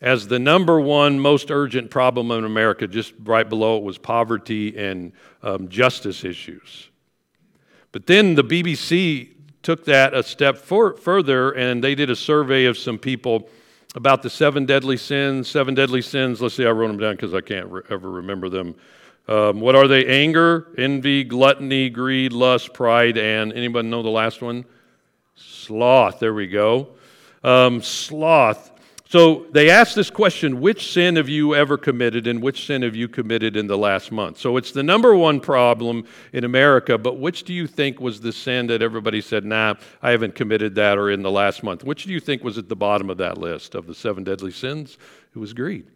as 0.00 0.28
the 0.28 0.38
number 0.38 0.80
one 0.80 1.20
most 1.20 1.50
urgent 1.50 1.90
problem 1.90 2.30
in 2.30 2.44
America. 2.44 2.86
Just 2.86 3.12
right 3.24 3.46
below 3.46 3.76
it 3.76 3.82
was 3.82 3.98
poverty 3.98 4.74
and 4.74 5.12
um, 5.42 5.68
justice 5.68 6.24
issues. 6.24 6.88
But 7.92 8.06
then 8.06 8.36
the 8.36 8.42
BBC 8.42 9.34
took 9.62 9.84
that 9.84 10.14
a 10.14 10.22
step 10.22 10.56
for, 10.56 10.96
further 10.96 11.50
and 11.50 11.84
they 11.84 11.94
did 11.94 12.08
a 12.08 12.16
survey 12.16 12.64
of 12.64 12.78
some 12.78 12.96
people 12.96 13.50
about 13.96 14.22
the 14.22 14.30
seven 14.30 14.66
deadly 14.66 14.98
sins. 14.98 15.48
Seven 15.48 15.74
deadly 15.74 16.02
sins, 16.02 16.40
let's 16.40 16.54
see, 16.54 16.66
I 16.66 16.70
wrote 16.70 16.88
them 16.88 16.98
down 16.98 17.16
because 17.16 17.34
I 17.34 17.40
can't 17.40 17.66
re- 17.66 17.82
ever 17.90 18.08
remember 18.08 18.48
them. 18.48 18.76
Um, 19.26 19.60
what 19.60 19.74
are 19.74 19.88
they? 19.88 20.06
Anger, 20.06 20.68
envy, 20.78 21.24
gluttony, 21.24 21.90
greed, 21.90 22.32
lust, 22.32 22.72
pride, 22.74 23.18
and 23.18 23.52
anybody 23.52 23.88
know 23.88 24.02
the 24.02 24.10
last 24.10 24.42
one? 24.42 24.64
Sloth. 25.34 26.20
There 26.20 26.34
we 26.34 26.46
go. 26.46 26.88
Um, 27.42 27.82
sloth. 27.82 28.70
So 29.08 29.46
they 29.52 29.70
asked 29.70 29.94
this 29.94 30.10
question 30.10 30.60
which 30.60 30.92
sin 30.92 31.14
have 31.14 31.28
you 31.28 31.54
ever 31.54 31.78
committed 31.78 32.26
and 32.26 32.42
which 32.42 32.66
sin 32.66 32.82
have 32.82 32.96
you 32.96 33.06
committed 33.06 33.56
in 33.56 33.68
the 33.68 33.78
last 33.78 34.10
month? 34.10 34.38
So 34.38 34.56
it's 34.56 34.72
the 34.72 34.82
number 34.82 35.14
one 35.14 35.38
problem 35.38 36.04
in 36.32 36.42
America, 36.42 36.98
but 36.98 37.18
which 37.18 37.44
do 37.44 37.54
you 37.54 37.68
think 37.68 38.00
was 38.00 38.20
the 38.20 38.32
sin 38.32 38.66
that 38.66 38.82
everybody 38.82 39.20
said, 39.20 39.44
nah, 39.44 39.74
I 40.02 40.10
haven't 40.10 40.34
committed 40.34 40.74
that 40.74 40.98
or 40.98 41.08
in 41.10 41.22
the 41.22 41.30
last 41.30 41.62
month? 41.62 41.84
Which 41.84 42.04
do 42.04 42.12
you 42.12 42.18
think 42.18 42.42
was 42.42 42.58
at 42.58 42.68
the 42.68 42.74
bottom 42.74 43.08
of 43.08 43.18
that 43.18 43.38
list 43.38 43.76
of 43.76 43.86
the 43.86 43.94
seven 43.94 44.24
deadly 44.24 44.50
sins? 44.50 44.98
It 45.34 45.38
was 45.38 45.52
greed. 45.52 45.86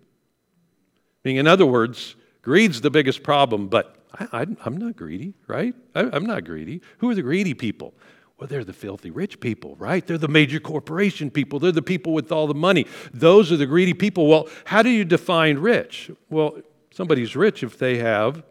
Meaning, 1.24 1.38
in 1.38 1.46
other 1.48 1.66
words, 1.66 2.14
greed's 2.42 2.80
the 2.80 2.90
biggest 2.90 3.24
problem, 3.24 3.66
but 3.66 3.96
I, 4.32 4.42
am 4.42 4.76
not 4.76 4.96
greedy, 4.96 5.34
right? 5.48 5.74
I, 5.96 6.08
I'm 6.12 6.26
not 6.26 6.44
greedy. 6.44 6.80
Who 6.98 7.10
are 7.10 7.14
the 7.16 7.22
greedy 7.22 7.54
people? 7.54 7.92
Well, 8.40 8.48
they're 8.48 8.64
the 8.64 8.72
filthy 8.72 9.10
rich 9.10 9.38
people, 9.38 9.76
right? 9.76 10.04
They're 10.06 10.16
the 10.16 10.26
major 10.26 10.60
corporation 10.60 11.30
people. 11.30 11.58
They're 11.58 11.72
the 11.72 11.82
people 11.82 12.14
with 12.14 12.32
all 12.32 12.46
the 12.46 12.54
money. 12.54 12.86
Those 13.12 13.52
are 13.52 13.58
the 13.58 13.66
greedy 13.66 13.92
people. 13.92 14.26
Well, 14.26 14.48
how 14.64 14.80
do 14.80 14.88
you 14.88 15.04
define 15.04 15.58
rich? 15.58 16.10
Well, 16.30 16.58
somebody's 16.90 17.36
rich 17.36 17.62
if 17.62 17.78
they 17.78 17.98
have 17.98 18.42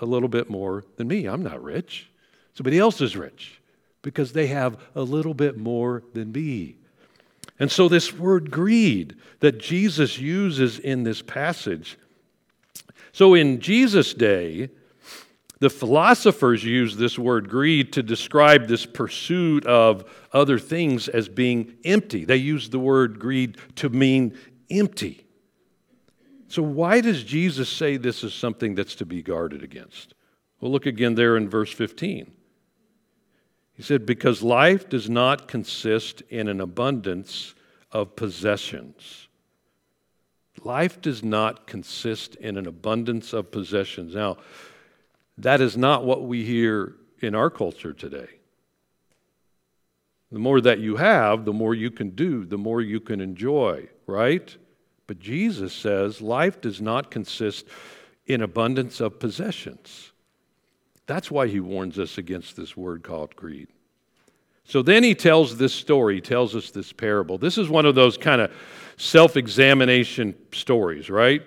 a 0.00 0.06
little 0.06 0.28
bit 0.28 0.48
more 0.48 0.84
than 0.96 1.08
me. 1.08 1.26
I'm 1.26 1.42
not 1.42 1.60
rich. 1.60 2.10
Somebody 2.54 2.78
else 2.78 3.00
is 3.00 3.16
rich 3.16 3.60
because 4.02 4.32
they 4.32 4.46
have 4.46 4.80
a 4.94 5.02
little 5.02 5.34
bit 5.34 5.58
more 5.58 6.04
than 6.14 6.30
me. 6.30 6.76
And 7.58 7.72
so, 7.72 7.88
this 7.88 8.12
word 8.12 8.52
greed 8.52 9.16
that 9.40 9.58
Jesus 9.58 10.18
uses 10.18 10.78
in 10.78 11.02
this 11.02 11.22
passage. 11.22 11.98
So, 13.12 13.34
in 13.34 13.60
Jesus' 13.60 14.14
day, 14.14 14.70
the 15.60 15.70
philosophers 15.70 16.64
use 16.64 16.96
this 16.96 17.18
word 17.18 17.48
greed 17.50 17.92
to 17.92 18.02
describe 18.02 18.66
this 18.66 18.86
pursuit 18.86 19.66
of 19.66 20.04
other 20.32 20.58
things 20.58 21.06
as 21.06 21.28
being 21.28 21.76
empty. 21.84 22.24
They 22.24 22.36
use 22.36 22.70
the 22.70 22.78
word 22.78 23.18
greed 23.18 23.58
to 23.76 23.90
mean 23.90 24.36
empty. 24.70 25.26
So, 26.48 26.62
why 26.62 27.00
does 27.00 27.22
Jesus 27.22 27.68
say 27.68 27.96
this 27.96 28.24
is 28.24 28.34
something 28.34 28.74
that's 28.74 28.96
to 28.96 29.06
be 29.06 29.22
guarded 29.22 29.62
against? 29.62 30.14
Well, 30.60 30.72
look 30.72 30.86
again 30.86 31.14
there 31.14 31.36
in 31.36 31.48
verse 31.48 31.72
15. 31.72 32.32
He 33.74 33.82
said, 33.82 34.04
Because 34.04 34.42
life 34.42 34.88
does 34.88 35.08
not 35.08 35.46
consist 35.46 36.22
in 36.22 36.48
an 36.48 36.60
abundance 36.60 37.54
of 37.92 38.16
possessions. 38.16 39.28
Life 40.62 41.00
does 41.00 41.22
not 41.22 41.66
consist 41.66 42.34
in 42.36 42.56
an 42.58 42.66
abundance 42.66 43.32
of 43.32 43.50
possessions. 43.50 44.14
Now, 44.14 44.38
that 45.42 45.60
is 45.60 45.76
not 45.76 46.04
what 46.04 46.24
we 46.24 46.44
hear 46.44 46.96
in 47.20 47.34
our 47.34 47.50
culture 47.50 47.92
today. 47.92 48.28
The 50.32 50.38
more 50.38 50.60
that 50.60 50.78
you 50.78 50.96
have, 50.96 51.44
the 51.44 51.52
more 51.52 51.74
you 51.74 51.90
can 51.90 52.10
do, 52.10 52.44
the 52.44 52.58
more 52.58 52.80
you 52.80 53.00
can 53.00 53.20
enjoy, 53.20 53.88
right? 54.06 54.56
But 55.06 55.18
Jesus 55.18 55.72
says 55.72 56.20
life 56.20 56.60
does 56.60 56.80
not 56.80 57.10
consist 57.10 57.66
in 58.26 58.42
abundance 58.42 59.00
of 59.00 59.18
possessions. 59.18 60.12
That's 61.06 61.30
why 61.30 61.48
he 61.48 61.58
warns 61.58 61.98
us 61.98 62.16
against 62.18 62.56
this 62.56 62.76
word 62.76 63.02
called 63.02 63.34
greed. 63.34 63.66
So 64.64 64.82
then 64.82 65.02
he 65.02 65.16
tells 65.16 65.56
this 65.56 65.74
story, 65.74 66.20
tells 66.20 66.54
us 66.54 66.70
this 66.70 66.92
parable. 66.92 67.38
This 67.38 67.58
is 67.58 67.68
one 67.68 67.86
of 67.86 67.96
those 67.96 68.16
kind 68.16 68.40
of 68.40 68.52
self 68.96 69.36
examination 69.36 70.36
stories, 70.52 71.10
right? 71.10 71.42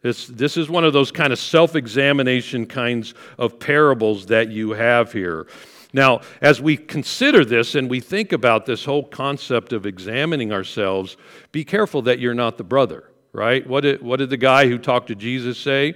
This, 0.00 0.26
this 0.28 0.56
is 0.56 0.70
one 0.70 0.84
of 0.84 0.92
those 0.92 1.10
kind 1.10 1.32
of 1.32 1.38
self 1.38 1.74
examination 1.74 2.66
kinds 2.66 3.14
of 3.36 3.58
parables 3.58 4.26
that 4.26 4.48
you 4.48 4.72
have 4.72 5.12
here. 5.12 5.46
Now, 5.92 6.20
as 6.40 6.60
we 6.60 6.76
consider 6.76 7.44
this 7.44 7.74
and 7.74 7.88
we 7.88 8.00
think 8.00 8.32
about 8.32 8.66
this 8.66 8.84
whole 8.84 9.04
concept 9.04 9.72
of 9.72 9.86
examining 9.86 10.52
ourselves, 10.52 11.16
be 11.50 11.64
careful 11.64 12.02
that 12.02 12.18
you're 12.18 12.34
not 12.34 12.58
the 12.58 12.64
brother, 12.64 13.10
right? 13.32 13.66
What 13.66 13.80
did, 13.80 14.02
what 14.02 14.18
did 14.18 14.30
the 14.30 14.36
guy 14.36 14.68
who 14.68 14.78
talked 14.78 15.08
to 15.08 15.14
Jesus 15.14 15.58
say? 15.58 15.94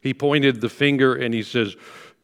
He 0.00 0.12
pointed 0.12 0.60
the 0.60 0.68
finger 0.68 1.14
and 1.14 1.32
he 1.32 1.42
says, 1.42 1.76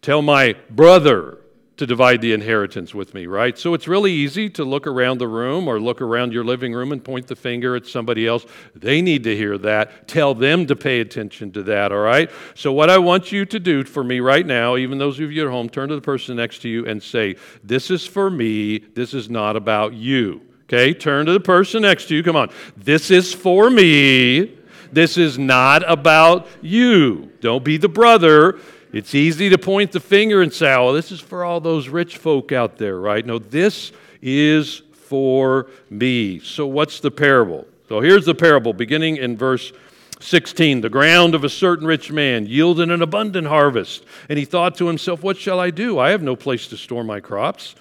Tell 0.02 0.20
my 0.20 0.56
brother 0.70 1.38
to 1.76 1.86
divide 1.86 2.22
the 2.22 2.32
inheritance 2.32 2.94
with 2.94 3.12
me, 3.12 3.26
right? 3.26 3.58
So 3.58 3.74
it's 3.74 3.86
really 3.86 4.12
easy 4.12 4.48
to 4.50 4.64
look 4.64 4.86
around 4.86 5.18
the 5.18 5.28
room 5.28 5.68
or 5.68 5.78
look 5.78 6.00
around 6.00 6.32
your 6.32 6.44
living 6.44 6.72
room 6.72 6.90
and 6.92 7.04
point 7.04 7.26
the 7.26 7.36
finger 7.36 7.76
at 7.76 7.86
somebody 7.86 8.26
else. 8.26 8.46
They 8.74 9.02
need 9.02 9.24
to 9.24 9.36
hear 9.36 9.58
that. 9.58 10.08
Tell 10.08 10.34
them 10.34 10.66
to 10.66 10.76
pay 10.76 11.00
attention 11.00 11.52
to 11.52 11.62
that, 11.64 11.92
all 11.92 11.98
right? 11.98 12.30
So, 12.54 12.72
what 12.72 12.88
I 12.88 12.98
want 12.98 13.30
you 13.30 13.44
to 13.44 13.60
do 13.60 13.84
for 13.84 14.02
me 14.02 14.20
right 14.20 14.46
now, 14.46 14.76
even 14.76 14.98
those 14.98 15.20
of 15.20 15.30
you 15.30 15.46
at 15.46 15.50
home, 15.50 15.68
turn 15.68 15.90
to 15.90 15.94
the 15.94 16.00
person 16.00 16.36
next 16.36 16.60
to 16.62 16.68
you 16.68 16.86
and 16.86 17.02
say, 17.02 17.36
This 17.62 17.90
is 17.90 18.06
for 18.06 18.30
me. 18.30 18.78
This 18.78 19.12
is 19.12 19.28
not 19.28 19.56
about 19.56 19.92
you. 19.92 20.40
Okay? 20.64 20.94
Turn 20.94 21.26
to 21.26 21.32
the 21.32 21.40
person 21.40 21.82
next 21.82 22.08
to 22.08 22.14
you. 22.14 22.22
Come 22.22 22.36
on. 22.36 22.50
This 22.76 23.10
is 23.10 23.34
for 23.34 23.68
me. 23.70 24.56
This 24.92 25.18
is 25.18 25.38
not 25.38 25.88
about 25.88 26.48
you. 26.62 27.30
Don't 27.40 27.64
be 27.64 27.76
the 27.76 27.88
brother 27.88 28.58
it's 28.96 29.14
easy 29.14 29.50
to 29.50 29.58
point 29.58 29.92
the 29.92 30.00
finger 30.00 30.40
and 30.40 30.52
say, 30.52 30.74
oh, 30.74 30.92
this 30.94 31.12
is 31.12 31.20
for 31.20 31.44
all 31.44 31.60
those 31.60 31.88
rich 31.88 32.16
folk 32.16 32.50
out 32.50 32.78
there, 32.78 32.98
right? 32.98 33.24
No, 33.24 33.38
this 33.38 33.92
is 34.22 34.82
for 34.92 35.66
me. 35.90 36.38
So, 36.38 36.66
what's 36.66 37.00
the 37.00 37.10
parable? 37.10 37.66
So, 37.88 38.00
here's 38.00 38.24
the 38.24 38.34
parable 38.34 38.72
beginning 38.72 39.18
in 39.18 39.36
verse 39.36 39.72
16. 40.20 40.80
The 40.80 40.88
ground 40.88 41.34
of 41.34 41.44
a 41.44 41.48
certain 41.50 41.86
rich 41.86 42.10
man 42.10 42.46
yielded 42.46 42.90
an 42.90 43.02
abundant 43.02 43.46
harvest. 43.46 44.04
And 44.30 44.38
he 44.38 44.46
thought 44.46 44.76
to 44.76 44.86
himself, 44.86 45.22
What 45.22 45.36
shall 45.36 45.60
I 45.60 45.70
do? 45.70 45.98
I 45.98 46.10
have 46.10 46.22
no 46.22 46.34
place 46.34 46.66
to 46.68 46.76
store 46.78 47.04
my 47.04 47.20
crops. 47.20 47.74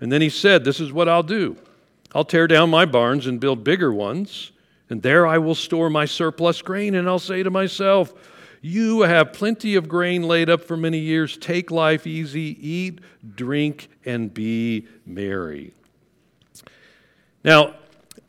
And 0.00 0.12
then 0.12 0.20
he 0.20 0.28
said, 0.28 0.64
This 0.64 0.80
is 0.80 0.92
what 0.92 1.08
I'll 1.08 1.22
do 1.22 1.56
I'll 2.14 2.24
tear 2.24 2.46
down 2.46 2.68
my 2.68 2.84
barns 2.84 3.26
and 3.26 3.40
build 3.40 3.64
bigger 3.64 3.92
ones. 3.92 4.52
And 4.90 5.02
there 5.02 5.26
I 5.26 5.38
will 5.38 5.54
store 5.54 5.88
my 5.88 6.04
surplus 6.04 6.60
grain. 6.60 6.94
And 6.94 7.08
I'll 7.08 7.18
say 7.18 7.42
to 7.42 7.50
myself, 7.50 8.12
you 8.60 9.02
have 9.02 9.32
plenty 9.32 9.74
of 9.74 9.88
grain 9.88 10.22
laid 10.22 10.50
up 10.50 10.62
for 10.62 10.76
many 10.76 10.98
years. 10.98 11.36
Take 11.36 11.70
life 11.70 12.06
easy, 12.06 12.56
eat, 12.60 13.00
drink, 13.34 13.88
and 14.04 14.32
be 14.32 14.86
merry. 15.06 15.74
Now, 17.44 17.74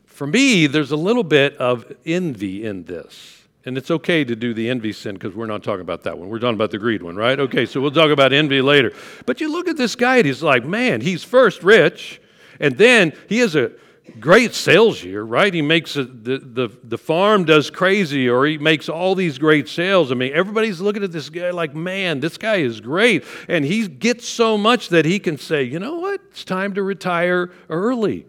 for 0.06 0.26
me, 0.26 0.66
there's 0.66 0.92
a 0.92 0.96
little 0.96 1.24
bit 1.24 1.56
of 1.56 1.90
envy 2.04 2.64
in 2.64 2.84
this. 2.84 3.38
And 3.64 3.76
it's 3.76 3.90
okay 3.90 4.24
to 4.24 4.34
do 4.34 4.54
the 4.54 4.70
envy 4.70 4.92
sin 4.92 5.14
because 5.14 5.34
we're 5.34 5.46
not 5.46 5.62
talking 5.62 5.82
about 5.82 6.04
that 6.04 6.18
one. 6.18 6.28
We're 6.30 6.38
talking 6.38 6.54
about 6.54 6.70
the 6.70 6.78
greed 6.78 7.02
one, 7.02 7.16
right? 7.16 7.38
Okay, 7.38 7.66
so 7.66 7.80
we'll 7.80 7.90
talk 7.90 8.10
about 8.10 8.32
envy 8.32 8.62
later. 8.62 8.92
But 9.26 9.40
you 9.40 9.52
look 9.52 9.68
at 9.68 9.76
this 9.76 9.94
guy 9.96 10.16
and 10.16 10.26
he's 10.26 10.42
like, 10.42 10.64
man, 10.64 11.02
he's 11.02 11.24
first 11.24 11.62
rich, 11.62 12.22
and 12.58 12.78
then 12.78 13.12
he 13.28 13.38
has 13.38 13.56
a 13.56 13.72
great 14.18 14.54
sales 14.54 15.02
year, 15.02 15.22
right? 15.22 15.52
He 15.52 15.62
makes 15.62 15.96
a, 15.96 16.04
the, 16.04 16.38
the, 16.38 16.68
the 16.82 16.98
farm 16.98 17.44
does 17.44 17.70
crazy, 17.70 18.28
or 18.28 18.46
he 18.46 18.58
makes 18.58 18.88
all 18.88 19.14
these 19.14 19.38
great 19.38 19.68
sales. 19.68 20.10
I 20.10 20.14
mean, 20.14 20.32
everybody's 20.32 20.80
looking 20.80 21.02
at 21.02 21.12
this 21.12 21.30
guy 21.30 21.50
like, 21.50 21.74
man, 21.74 22.20
this 22.20 22.36
guy 22.36 22.56
is 22.56 22.80
great. 22.80 23.24
And 23.48 23.64
he 23.64 23.86
gets 23.88 24.26
so 24.26 24.58
much 24.58 24.88
that 24.88 25.04
he 25.04 25.18
can 25.18 25.38
say, 25.38 25.62
you 25.62 25.78
know 25.78 25.96
what? 25.96 26.20
It's 26.30 26.44
time 26.44 26.74
to 26.74 26.82
retire 26.82 27.50
early. 27.68 28.26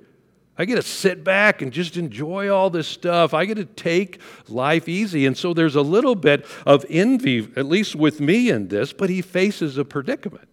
I 0.58 0.66
get 0.66 0.76
to 0.76 0.84
sit 0.84 1.24
back 1.24 1.62
and 1.62 1.72
just 1.72 1.98
enjoy 1.98 2.54
all 2.54 2.70
this 2.70 2.88
stuff. 2.88 3.34
I 3.34 3.46
get 3.46 3.56
to 3.56 3.66
take 3.66 4.22
life 4.48 4.88
easy. 4.88 5.26
And 5.26 5.36
so 5.36 5.54
there's 5.54 5.76
a 5.76 5.82
little 5.82 6.14
bit 6.14 6.46
of 6.68 6.86
envy, 6.90 7.50
at 7.56 7.66
least 7.66 7.96
with 7.96 8.20
me 8.20 8.50
in 8.50 8.68
this, 8.68 8.94
but 8.94 9.10
he 9.10 9.22
faces 9.22 9.78
a 9.78 9.86
predicament. 9.86 10.48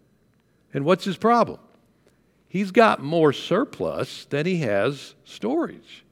And 0.73 0.85
what's 0.85 1.05
his 1.05 1.17
problem? 1.17 1.59
He's 2.49 2.71
got 2.71 3.03
more 3.03 3.33
surplus 3.33 4.25
than 4.25 4.47
he 4.47 4.59
has 4.59 5.15
storage. 5.25 6.05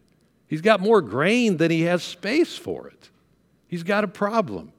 He's 0.47 0.61
got 0.61 0.81
more 0.81 1.00
grain 1.00 1.57
than 1.57 1.71
he 1.71 1.83
has 1.83 2.02
space 2.02 2.57
for 2.57 2.88
it. 2.88 3.11
He's 3.66 3.83
got 3.83 4.05
a 4.05 4.09
problem. 4.09 4.73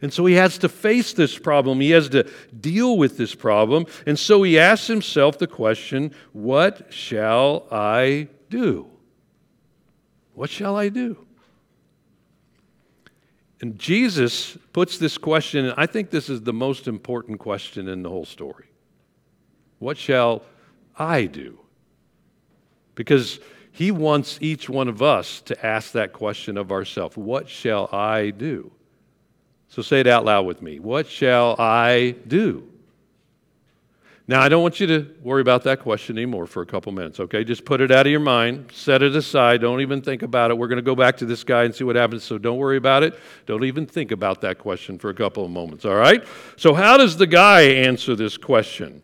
And 0.00 0.12
so 0.12 0.26
he 0.26 0.34
has 0.34 0.58
to 0.58 0.68
face 0.68 1.12
this 1.12 1.38
problem. 1.38 1.80
He 1.80 1.90
has 1.90 2.08
to 2.10 2.28
deal 2.58 2.96
with 2.96 3.16
this 3.16 3.34
problem. 3.34 3.86
And 4.06 4.18
so 4.18 4.42
he 4.42 4.58
asks 4.58 4.86
himself 4.86 5.38
the 5.38 5.46
question 5.46 6.12
what 6.32 6.92
shall 6.92 7.66
I 7.70 8.28
do? 8.48 8.86
What 10.34 10.50
shall 10.50 10.76
I 10.76 10.88
do? 10.88 11.16
And 13.60 13.76
Jesus 13.76 14.56
puts 14.72 14.98
this 14.98 15.18
question, 15.18 15.64
and 15.64 15.74
I 15.76 15.86
think 15.86 16.10
this 16.10 16.28
is 16.28 16.42
the 16.42 16.52
most 16.52 16.86
important 16.86 17.40
question 17.40 17.88
in 17.88 18.04
the 18.04 18.08
whole 18.08 18.24
story. 18.24 18.66
What 19.80 19.96
shall 19.96 20.42
I 20.98 21.26
do? 21.26 21.58
Because 22.94 23.38
he 23.70 23.90
wants 23.90 24.38
each 24.40 24.68
one 24.68 24.88
of 24.88 25.02
us 25.02 25.40
to 25.42 25.66
ask 25.66 25.92
that 25.92 26.12
question 26.12 26.56
of 26.56 26.72
ourselves 26.72 27.16
What 27.16 27.48
shall 27.48 27.88
I 27.92 28.30
do? 28.30 28.72
So 29.68 29.82
say 29.82 30.00
it 30.00 30.06
out 30.06 30.24
loud 30.24 30.46
with 30.46 30.62
me. 30.62 30.80
What 30.80 31.06
shall 31.06 31.54
I 31.58 32.16
do? 32.26 32.68
Now, 34.26 34.42
I 34.42 34.50
don't 34.50 34.62
want 34.62 34.78
you 34.78 34.86
to 34.88 35.06
worry 35.22 35.40
about 35.40 35.62
that 35.62 35.80
question 35.80 36.18
anymore 36.18 36.46
for 36.46 36.60
a 36.60 36.66
couple 36.66 36.92
minutes, 36.92 37.18
okay? 37.18 37.44
Just 37.44 37.64
put 37.64 37.80
it 37.80 37.90
out 37.90 38.04
of 38.04 38.10
your 38.10 38.20
mind, 38.20 38.70
set 38.72 39.02
it 39.02 39.16
aside, 39.16 39.62
don't 39.62 39.80
even 39.80 40.02
think 40.02 40.20
about 40.20 40.50
it. 40.50 40.58
We're 40.58 40.68
going 40.68 40.76
to 40.76 40.82
go 40.82 40.94
back 40.94 41.16
to 41.18 41.24
this 41.24 41.44
guy 41.44 41.64
and 41.64 41.74
see 41.74 41.84
what 41.84 41.96
happens, 41.96 42.24
so 42.24 42.36
don't 42.36 42.58
worry 42.58 42.76
about 42.76 43.02
it. 43.02 43.18
Don't 43.46 43.64
even 43.64 43.86
think 43.86 44.10
about 44.10 44.42
that 44.42 44.58
question 44.58 44.98
for 44.98 45.08
a 45.08 45.14
couple 45.14 45.46
of 45.46 45.50
moments, 45.50 45.86
all 45.86 45.94
right? 45.94 46.22
So, 46.56 46.74
how 46.74 46.98
does 46.98 47.16
the 47.16 47.26
guy 47.26 47.62
answer 47.62 48.14
this 48.14 48.36
question? 48.36 49.02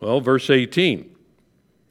Well, 0.00 0.20
verse 0.20 0.50
18. 0.50 1.17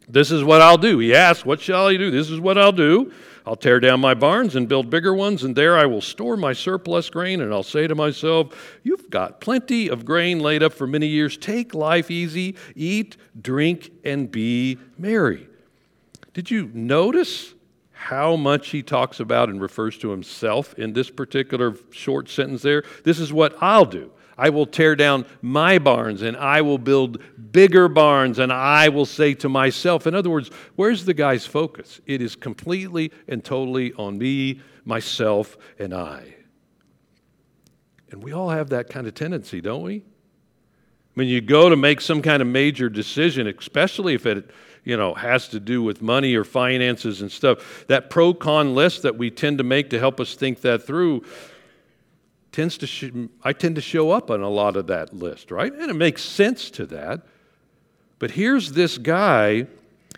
This 0.08 0.32
is 0.32 0.44
what 0.44 0.62
I'll 0.62 0.78
do. 0.78 1.00
He 1.00 1.14
asks, 1.14 1.46
What 1.46 1.60
shall 1.60 1.88
I 1.88 1.98
do? 1.98 2.10
This 2.10 2.30
is 2.30 2.40
what 2.40 2.58
I'll 2.58 2.72
do. 2.72 3.12
I'll 3.46 3.56
tear 3.56 3.80
down 3.80 4.02
my 4.02 4.14
barns 4.14 4.56
and 4.56 4.68
build 4.68 4.90
bigger 4.90 5.14
ones, 5.14 5.44
and 5.44 5.56
there 5.56 5.78
I 5.78 5.86
will 5.86 6.02
store 6.02 6.36
my 6.36 6.52
surplus 6.54 7.10
grain. 7.10 7.42
And 7.42 7.54
I'll 7.54 7.64
say 7.64 7.88
to 7.88 7.96
myself, 7.96 8.78
You've 8.84 9.10
got 9.10 9.42
plenty 9.42 9.90
of 9.90 10.06
grain 10.06 10.40
laid 10.40 10.64
up 10.64 10.74
for 10.74 10.88
many 10.88 11.08
years. 11.08 11.38
Take 11.38 11.74
life 11.74 12.10
easy, 12.10 12.56
eat, 12.76 13.18
drink, 13.42 13.92
and 14.04 14.32
be 14.32 14.78
merry. 14.98 15.48
Did 16.34 16.52
you 16.52 16.70
notice 16.74 17.54
how 17.92 18.36
much 18.36 18.70
he 18.70 18.84
talks 18.84 19.20
about 19.20 19.50
and 19.50 19.60
refers 19.60 19.98
to 19.98 20.10
himself 20.10 20.74
in 20.76 20.94
this 20.94 21.10
particular 21.10 21.76
short 21.90 22.30
sentence 22.30 22.62
there? 22.62 22.84
This 23.04 23.20
is 23.20 23.34
what 23.34 23.56
I'll 23.62 23.86
do. 23.86 24.12
I 24.38 24.50
will 24.50 24.68
tear 24.68 24.96
down 24.96 25.26
my 25.42 25.80
barns 25.80 26.22
and 26.22 26.38
I 26.38 26.62
will 26.62 26.78
build 26.78 27.22
bigger 27.52 27.88
barns 27.88 28.38
and 28.38 28.54
I 28.54 28.90
will 28.90 29.06
say 29.06 29.34
to 29.36 29.50
myself. 29.50 30.06
In 30.06 30.14
other 30.14 30.30
words, 30.30 30.52
where's 30.76 31.06
the 31.06 31.14
guy's 31.14 31.46
focus? 31.46 32.00
It 32.06 32.22
is 32.22 32.36
completely 32.36 33.12
and 33.28 33.44
totally 33.44 33.94
on 33.94 34.18
me, 34.18 34.62
myself, 34.86 35.58
and 35.80 35.94
I. 35.94 36.36
And 38.12 38.24
we 38.24 38.32
all 38.32 38.50
have 38.50 38.70
that 38.70 38.90
kind 38.90 39.08
of 39.08 39.16
tendency, 39.16 39.60
don't 39.60 39.84
we? 39.84 40.04
When 41.16 41.28
you 41.28 41.42
go 41.42 41.70
to 41.70 41.76
make 41.76 42.00
some 42.00 42.22
kind 42.22 42.42
of 42.42 42.48
major 42.48 42.90
decision, 42.90 43.48
especially 43.48 44.14
if 44.14 44.26
it 44.28 44.52
you 44.84 44.96
know 44.96 45.16
has 45.16 45.48
to 45.50 45.60
do 45.60 45.82
with 45.82 46.02
money 46.02 46.36
or 46.36 46.44
finances 46.44 47.22
and 47.22 47.32
stuff, 47.32 47.86
that 47.88 48.12
pro 48.12 48.36
con 48.36 48.76
list 48.76 49.02
that 49.02 49.18
we 49.18 49.32
tend 49.32 49.58
to 49.58 49.64
make 49.64 49.90
to 49.90 50.00
help 50.00 50.20
us 50.20 50.36
think 50.36 50.62
that 50.62 50.86
through 50.86 51.24
tends 52.58 52.76
to 52.80 52.88
sh- 52.88 53.12
I 53.44 53.54
tend 53.54 53.76
to 53.76 53.82
show 53.82 54.10
up 54.10 54.32
on 54.32 54.42
a 54.42 54.50
lot 54.50 54.78
of 54.78 54.88
that 54.88 55.14
list, 55.14 55.52
right? 55.52 55.72
And 55.72 55.92
it 55.92 55.94
makes 55.94 56.24
sense 56.24 56.72
to 56.72 56.88
that. 56.88 57.22
But 58.18 58.32
here's 58.32 58.72
this 58.72 58.98
guy, 58.98 59.68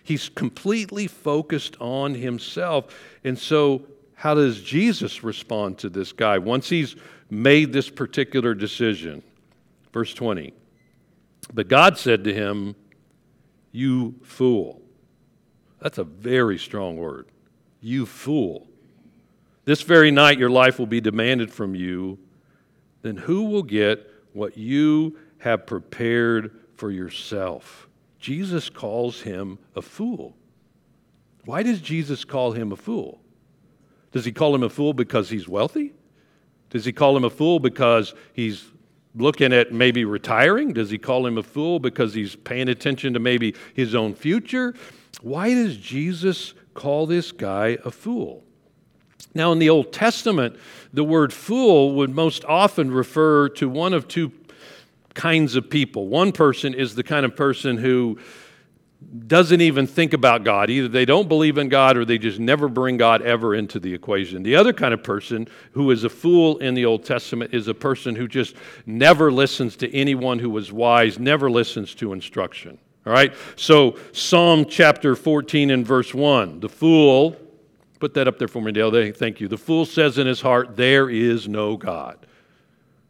he's 0.03 0.29
completely 0.29 1.05
focused 1.05 1.75
on 1.81 2.13
himself. 2.13 2.95
And 3.25 3.37
so, 3.37 3.81
how 4.13 4.35
does 4.35 4.61
Jesus 4.61 5.21
respond 5.21 5.79
to 5.79 5.89
this 5.89 6.13
guy 6.13 6.37
once 6.37 6.69
he's 6.69 6.95
made 7.29 7.73
this 7.73 7.89
particular 7.89 8.53
decision? 8.53 9.21
Verse 9.91 10.13
20. 10.13 10.53
But 11.53 11.67
God 11.67 11.97
said 11.97 12.23
to 12.23 12.33
him, 12.33 12.73
You 13.73 14.15
fool. 14.23 14.81
That's 15.81 15.97
a 15.97 16.05
very 16.05 16.57
strong 16.57 16.95
word. 16.95 17.27
You 17.81 18.05
fool. 18.05 18.65
This 19.65 19.81
very 19.81 20.09
night 20.09 20.39
your 20.39 20.49
life 20.49 20.79
will 20.79 20.87
be 20.87 21.01
demanded 21.01 21.51
from 21.51 21.75
you 21.75 22.17
then 23.01 23.17
who 23.17 23.45
will 23.45 23.63
get 23.63 24.09
what 24.33 24.57
you 24.57 25.17
have 25.39 25.65
prepared 25.65 26.51
for 26.75 26.91
yourself? 26.91 27.87
Jesus 28.19 28.69
calls 28.69 29.21
him 29.21 29.57
a 29.75 29.81
fool. 29.81 30.35
Why 31.45 31.63
does 31.63 31.81
Jesus 31.81 32.25
call 32.25 32.51
him 32.51 32.71
a 32.71 32.75
fool? 32.75 33.21
Does 34.11 34.25
he 34.25 34.31
call 34.31 34.53
him 34.53 34.63
a 34.63 34.69
fool 34.69 34.93
because 34.93 35.29
he's 35.29 35.47
wealthy? 35.47 35.93
Does 36.69 36.85
he 36.85 36.91
call 36.91 37.15
him 37.15 37.23
a 37.23 37.29
fool 37.29 37.59
because 37.59 38.13
he's 38.33 38.65
looking 39.15 39.53
at 39.53 39.71
maybe 39.71 40.05
retiring? 40.05 40.73
Does 40.73 40.89
he 40.89 40.97
call 40.97 41.25
him 41.25 41.37
a 41.37 41.43
fool 41.43 41.79
because 41.79 42.13
he's 42.13 42.35
paying 42.35 42.69
attention 42.69 43.13
to 43.13 43.19
maybe 43.19 43.55
his 43.73 43.95
own 43.95 44.13
future? 44.13 44.75
Why 45.21 45.53
does 45.53 45.77
Jesus 45.77 46.53
call 46.73 47.07
this 47.07 47.31
guy 47.31 47.77
a 47.83 47.91
fool? 47.91 48.43
Now, 49.33 49.51
in 49.51 49.59
the 49.59 49.69
Old 49.69 49.93
Testament, 49.93 50.57
the 50.91 51.03
word 51.03 51.31
fool 51.31 51.93
would 51.95 52.09
most 52.09 52.43
often 52.45 52.91
refer 52.91 53.49
to 53.49 53.69
one 53.69 53.93
of 53.93 54.07
two 54.07 54.31
kinds 55.13 55.55
of 55.55 55.69
people. 55.69 56.07
One 56.07 56.31
person 56.31 56.73
is 56.73 56.95
the 56.95 57.03
kind 57.03 57.25
of 57.25 57.35
person 57.35 57.77
who 57.77 58.17
doesn't 59.27 59.61
even 59.61 59.87
think 59.87 60.13
about 60.13 60.43
God. 60.43 60.69
Either 60.69 60.87
they 60.87 61.05
don't 61.05 61.29
believe 61.29 61.57
in 61.57 61.69
God 61.69 61.97
or 61.97 62.05
they 62.05 62.17
just 62.17 62.39
never 62.39 62.67
bring 62.67 62.97
God 62.97 63.21
ever 63.21 63.55
into 63.55 63.79
the 63.79 63.93
equation. 63.93 64.43
The 64.43 64.55
other 64.55 64.73
kind 64.73 64.93
of 64.93 65.03
person 65.03 65.47
who 65.71 65.89
is 65.91 66.03
a 66.03 66.09
fool 66.09 66.57
in 66.57 66.73
the 66.73 66.85
Old 66.85 67.05
Testament 67.05 67.53
is 67.53 67.67
a 67.67 67.73
person 67.73 68.15
who 68.15 68.27
just 68.27 68.55
never 68.85 69.31
listens 69.31 69.75
to 69.77 69.93
anyone 69.95 70.39
who 70.39 70.55
is 70.57 70.71
wise, 70.71 71.17
never 71.17 71.49
listens 71.49 71.95
to 71.95 72.13
instruction. 72.13 72.77
All 73.05 73.13
right? 73.13 73.33
So, 73.55 73.97
Psalm 74.11 74.65
chapter 74.65 75.15
14 75.15 75.71
and 75.71 75.85
verse 75.85 76.13
1 76.13 76.59
the 76.59 76.69
fool 76.69 77.35
Put 77.99 78.13
that 78.13 78.27
up 78.27 78.39
there 78.39 78.47
for 78.47 78.61
me, 78.61 78.71
Dale. 78.71 79.11
Thank 79.11 79.41
you. 79.41 79.47
The 79.47 79.57
fool 79.57 79.85
says 79.85 80.17
in 80.17 80.25
his 80.25 80.41
heart, 80.41 80.75
There 80.75 81.09
is 81.09 81.47
no 81.47 81.75
God. 81.77 82.17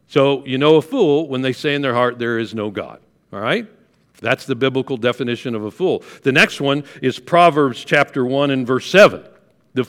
So 0.08 0.44
you 0.44 0.58
know 0.58 0.76
a 0.76 0.82
fool 0.82 1.28
when 1.28 1.42
they 1.42 1.52
say 1.52 1.74
in 1.74 1.82
their 1.82 1.94
heart, 1.94 2.18
There 2.18 2.38
is 2.38 2.54
no 2.54 2.70
God. 2.70 3.00
All 3.32 3.40
right? 3.40 3.68
That's 4.20 4.44
the 4.44 4.56
biblical 4.56 4.96
definition 4.96 5.54
of 5.54 5.64
a 5.64 5.70
fool. 5.70 6.02
The 6.22 6.32
next 6.32 6.60
one 6.60 6.84
is 7.00 7.18
Proverbs 7.18 7.84
chapter 7.84 8.24
1 8.24 8.50
and 8.50 8.66
verse 8.66 8.90
7. 8.90 9.24
The, 9.74 9.88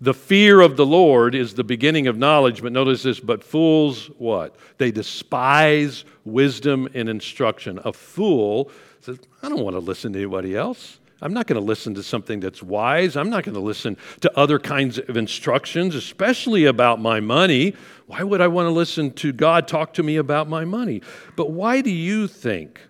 the 0.00 0.14
fear 0.14 0.60
of 0.60 0.76
the 0.76 0.86
Lord 0.86 1.34
is 1.34 1.54
the 1.54 1.64
beginning 1.64 2.06
of 2.06 2.16
knowledge, 2.16 2.62
but 2.62 2.72
notice 2.72 3.02
this, 3.02 3.20
but 3.20 3.44
fools 3.44 4.06
what? 4.18 4.56
They 4.78 4.90
despise 4.90 6.04
wisdom 6.24 6.88
and 6.94 7.08
instruction. 7.08 7.78
A 7.84 7.92
fool 7.92 8.70
says, 9.00 9.18
I 9.42 9.48
don't 9.48 9.62
want 9.62 9.74
to 9.74 9.80
listen 9.80 10.12
to 10.14 10.18
anybody 10.18 10.56
else. 10.56 10.98
I'm 11.22 11.32
not 11.32 11.46
going 11.46 11.60
to 11.60 11.64
listen 11.64 11.94
to 11.94 12.02
something 12.02 12.40
that's 12.40 12.62
wise. 12.62 13.16
I'm 13.16 13.30
not 13.30 13.44
going 13.44 13.54
to 13.54 13.60
listen 13.60 13.96
to 14.20 14.38
other 14.38 14.58
kinds 14.58 14.98
of 14.98 15.16
instructions, 15.16 15.94
especially 15.94 16.64
about 16.64 17.00
my 17.00 17.20
money. 17.20 17.74
Why 18.06 18.24
would 18.24 18.40
I 18.40 18.48
want 18.48 18.66
to 18.66 18.70
listen 18.70 19.12
to 19.12 19.32
God 19.32 19.68
talk 19.68 19.94
to 19.94 20.02
me 20.02 20.16
about 20.16 20.48
my 20.48 20.64
money? 20.64 21.00
But 21.36 21.52
why 21.52 21.80
do 21.80 21.90
you 21.90 22.26
think? 22.26 22.80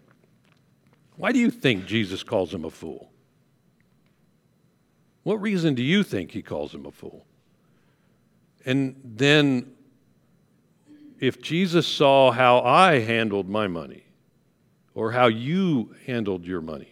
Why 1.16 1.32
do 1.32 1.38
you 1.38 1.50
think 1.50 1.84
Jesus 1.84 2.22
calls 2.22 2.54
him 2.54 2.64
a 2.64 2.70
fool? 2.70 3.12
What 5.24 5.40
reason 5.40 5.74
do 5.74 5.82
you 5.82 6.02
think 6.02 6.30
he 6.30 6.42
calls 6.42 6.74
him 6.74 6.86
a 6.86 6.90
fool? 6.90 7.26
And 8.64 8.96
then, 9.04 9.72
if 11.20 11.40
Jesus 11.42 11.86
saw 11.86 12.32
how 12.32 12.60
I 12.60 13.00
handled 13.00 13.48
my 13.48 13.66
money, 13.66 14.04
or 14.94 15.12
how 15.12 15.26
you 15.26 15.94
handled 16.06 16.46
your 16.46 16.60
money, 16.60 16.91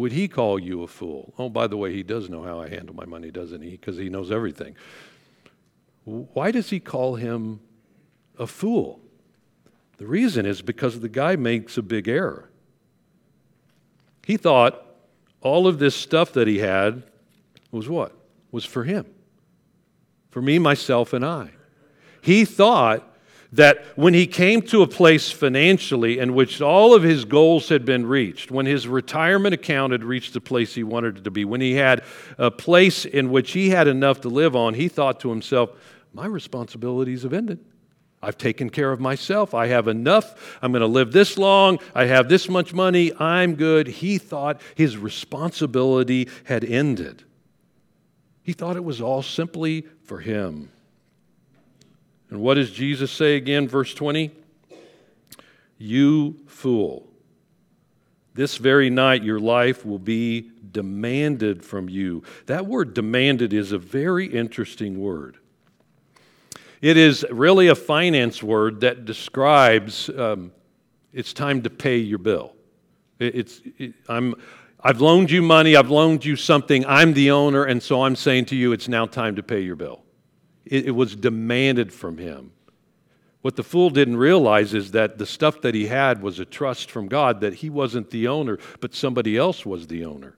would 0.00 0.12
he 0.12 0.28
call 0.28 0.58
you 0.58 0.82
a 0.82 0.86
fool? 0.86 1.34
Oh, 1.38 1.50
by 1.50 1.66
the 1.66 1.76
way, 1.76 1.92
he 1.92 2.02
does 2.02 2.30
know 2.30 2.42
how 2.42 2.58
I 2.58 2.70
handle 2.70 2.96
my 2.96 3.04
money, 3.04 3.30
doesn't 3.30 3.60
he? 3.60 3.72
Because 3.72 3.98
he 3.98 4.08
knows 4.08 4.30
everything. 4.30 4.74
why 6.04 6.50
does 6.50 6.70
he 6.70 6.80
call 6.80 7.16
him 7.16 7.60
a 8.38 8.46
fool? 8.46 9.02
The 9.98 10.06
reason 10.06 10.46
is 10.46 10.62
because 10.62 11.00
the 11.00 11.10
guy 11.10 11.36
makes 11.36 11.76
a 11.76 11.82
big 11.82 12.08
error. 12.08 12.48
He 14.24 14.38
thought 14.38 14.82
all 15.42 15.66
of 15.66 15.78
this 15.78 15.94
stuff 15.94 16.32
that 16.32 16.48
he 16.48 16.60
had 16.60 17.02
was 17.70 17.86
what? 17.86 18.16
Was 18.50 18.64
for 18.64 18.84
him. 18.84 19.04
For 20.30 20.40
me, 20.40 20.58
myself, 20.58 21.12
and 21.12 21.26
I. 21.26 21.50
He 22.22 22.46
thought 22.46 23.06
that 23.52 23.84
when 23.96 24.14
he 24.14 24.26
came 24.26 24.62
to 24.62 24.82
a 24.82 24.86
place 24.86 25.30
financially 25.30 26.18
in 26.18 26.34
which 26.34 26.60
all 26.60 26.94
of 26.94 27.02
his 27.02 27.24
goals 27.24 27.68
had 27.68 27.84
been 27.84 28.06
reached, 28.06 28.50
when 28.50 28.66
his 28.66 28.86
retirement 28.86 29.54
account 29.54 29.92
had 29.92 30.04
reached 30.04 30.32
the 30.32 30.40
place 30.40 30.74
he 30.74 30.84
wanted 30.84 31.18
it 31.18 31.24
to 31.24 31.30
be, 31.30 31.44
when 31.44 31.60
he 31.60 31.74
had 31.74 32.04
a 32.38 32.50
place 32.50 33.04
in 33.04 33.30
which 33.30 33.52
he 33.52 33.70
had 33.70 33.88
enough 33.88 34.20
to 34.20 34.28
live 34.28 34.54
on, 34.54 34.74
he 34.74 34.88
thought 34.88 35.18
to 35.20 35.30
himself, 35.30 35.70
My 36.12 36.26
responsibilities 36.26 37.24
have 37.24 37.32
ended. 37.32 37.58
I've 38.22 38.38
taken 38.38 38.68
care 38.68 38.92
of 38.92 39.00
myself. 39.00 39.54
I 39.54 39.68
have 39.68 39.88
enough. 39.88 40.58
I'm 40.60 40.72
going 40.72 40.80
to 40.80 40.86
live 40.86 41.10
this 41.10 41.38
long. 41.38 41.78
I 41.94 42.04
have 42.04 42.28
this 42.28 42.48
much 42.48 42.74
money. 42.74 43.12
I'm 43.18 43.54
good. 43.54 43.86
He 43.86 44.18
thought 44.18 44.60
his 44.74 44.98
responsibility 44.98 46.28
had 46.44 46.62
ended. 46.62 47.24
He 48.42 48.52
thought 48.52 48.76
it 48.76 48.84
was 48.84 49.00
all 49.00 49.22
simply 49.22 49.86
for 50.04 50.18
him. 50.18 50.70
And 52.30 52.40
what 52.40 52.54
does 52.54 52.70
Jesus 52.70 53.10
say 53.10 53.36
again, 53.36 53.68
verse 53.68 53.92
20? 53.92 54.30
You 55.78 56.36
fool. 56.46 57.08
This 58.34 58.56
very 58.56 58.90
night 58.90 59.24
your 59.24 59.40
life 59.40 59.84
will 59.84 59.98
be 59.98 60.50
demanded 60.70 61.64
from 61.64 61.88
you. 61.88 62.22
That 62.46 62.66
word 62.66 62.94
demanded 62.94 63.52
is 63.52 63.72
a 63.72 63.78
very 63.78 64.26
interesting 64.26 65.00
word. 65.00 65.36
It 66.80 66.96
is 66.96 67.26
really 67.30 67.68
a 67.68 67.74
finance 67.74 68.42
word 68.42 68.80
that 68.80 69.04
describes 69.04 70.08
um, 70.10 70.52
it's 71.12 71.32
time 71.32 71.62
to 71.62 71.70
pay 71.70 71.98
your 71.98 72.18
bill. 72.18 72.54
It, 73.18 73.34
it's, 73.34 73.60
it, 73.78 73.94
I'm, 74.08 74.34
I've 74.82 75.00
loaned 75.00 75.30
you 75.30 75.42
money, 75.42 75.76
I've 75.76 75.90
loaned 75.90 76.24
you 76.24 76.36
something, 76.36 76.86
I'm 76.86 77.12
the 77.12 77.32
owner, 77.32 77.64
and 77.64 77.82
so 77.82 78.04
I'm 78.04 78.16
saying 78.16 78.46
to 78.46 78.56
you, 78.56 78.72
it's 78.72 78.88
now 78.88 79.06
time 79.06 79.36
to 79.36 79.42
pay 79.42 79.60
your 79.60 79.76
bill. 79.76 80.02
It, 80.64 80.86
it 80.86 80.90
was 80.92 81.16
demanded 81.16 81.92
from 81.92 82.18
him. 82.18 82.52
What 83.42 83.56
the 83.56 83.64
fool 83.64 83.88
didn't 83.90 84.18
realize 84.18 84.74
is 84.74 84.90
that 84.90 85.16
the 85.16 85.26
stuff 85.26 85.62
that 85.62 85.74
he 85.74 85.86
had 85.86 86.22
was 86.22 86.38
a 86.38 86.44
trust 86.44 86.90
from 86.90 87.08
God, 87.08 87.40
that 87.40 87.54
he 87.54 87.70
wasn't 87.70 88.10
the 88.10 88.28
owner, 88.28 88.58
but 88.80 88.94
somebody 88.94 89.36
else 89.36 89.64
was 89.64 89.86
the 89.86 90.04
owner. 90.04 90.36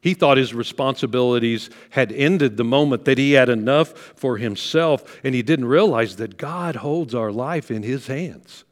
He 0.00 0.12
thought 0.12 0.36
his 0.36 0.52
responsibilities 0.52 1.70
had 1.90 2.12
ended 2.12 2.56
the 2.56 2.64
moment 2.64 3.06
that 3.06 3.16
he 3.16 3.32
had 3.32 3.48
enough 3.48 3.96
for 4.16 4.36
himself, 4.36 5.20
and 5.24 5.34
he 5.34 5.42
didn't 5.42 5.64
realize 5.64 6.16
that 6.16 6.36
God 6.36 6.76
holds 6.76 7.14
our 7.14 7.32
life 7.32 7.70
in 7.70 7.82
his 7.82 8.06
hands. 8.08 8.64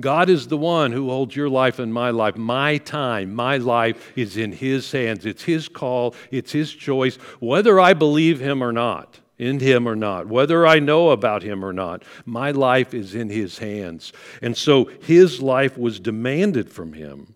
God 0.00 0.30
is 0.30 0.48
the 0.48 0.56
one 0.56 0.92
who 0.92 1.10
holds 1.10 1.36
your 1.36 1.50
life 1.50 1.78
and 1.78 1.92
my 1.92 2.10
life. 2.10 2.36
My 2.36 2.78
time, 2.78 3.34
my 3.34 3.58
life 3.58 4.12
is 4.16 4.38
in 4.38 4.52
His 4.52 4.90
hands. 4.90 5.26
It's 5.26 5.42
His 5.42 5.68
call, 5.68 6.14
it's 6.30 6.52
His 6.52 6.72
choice, 6.72 7.16
whether 7.40 7.78
I 7.78 7.92
believe 7.92 8.40
Him 8.40 8.62
or 8.62 8.72
not, 8.72 9.20
in 9.38 9.60
Him 9.60 9.86
or 9.86 9.94
not, 9.94 10.28
whether 10.28 10.66
I 10.66 10.78
know 10.78 11.10
about 11.10 11.42
Him 11.42 11.62
or 11.62 11.74
not. 11.74 12.04
My 12.24 12.52
life 12.52 12.94
is 12.94 13.14
in 13.14 13.28
His 13.28 13.58
hands. 13.58 14.14
And 14.40 14.56
so 14.56 14.86
His 15.02 15.42
life 15.42 15.76
was 15.76 16.00
demanded 16.00 16.70
from 16.70 16.94
Him. 16.94 17.34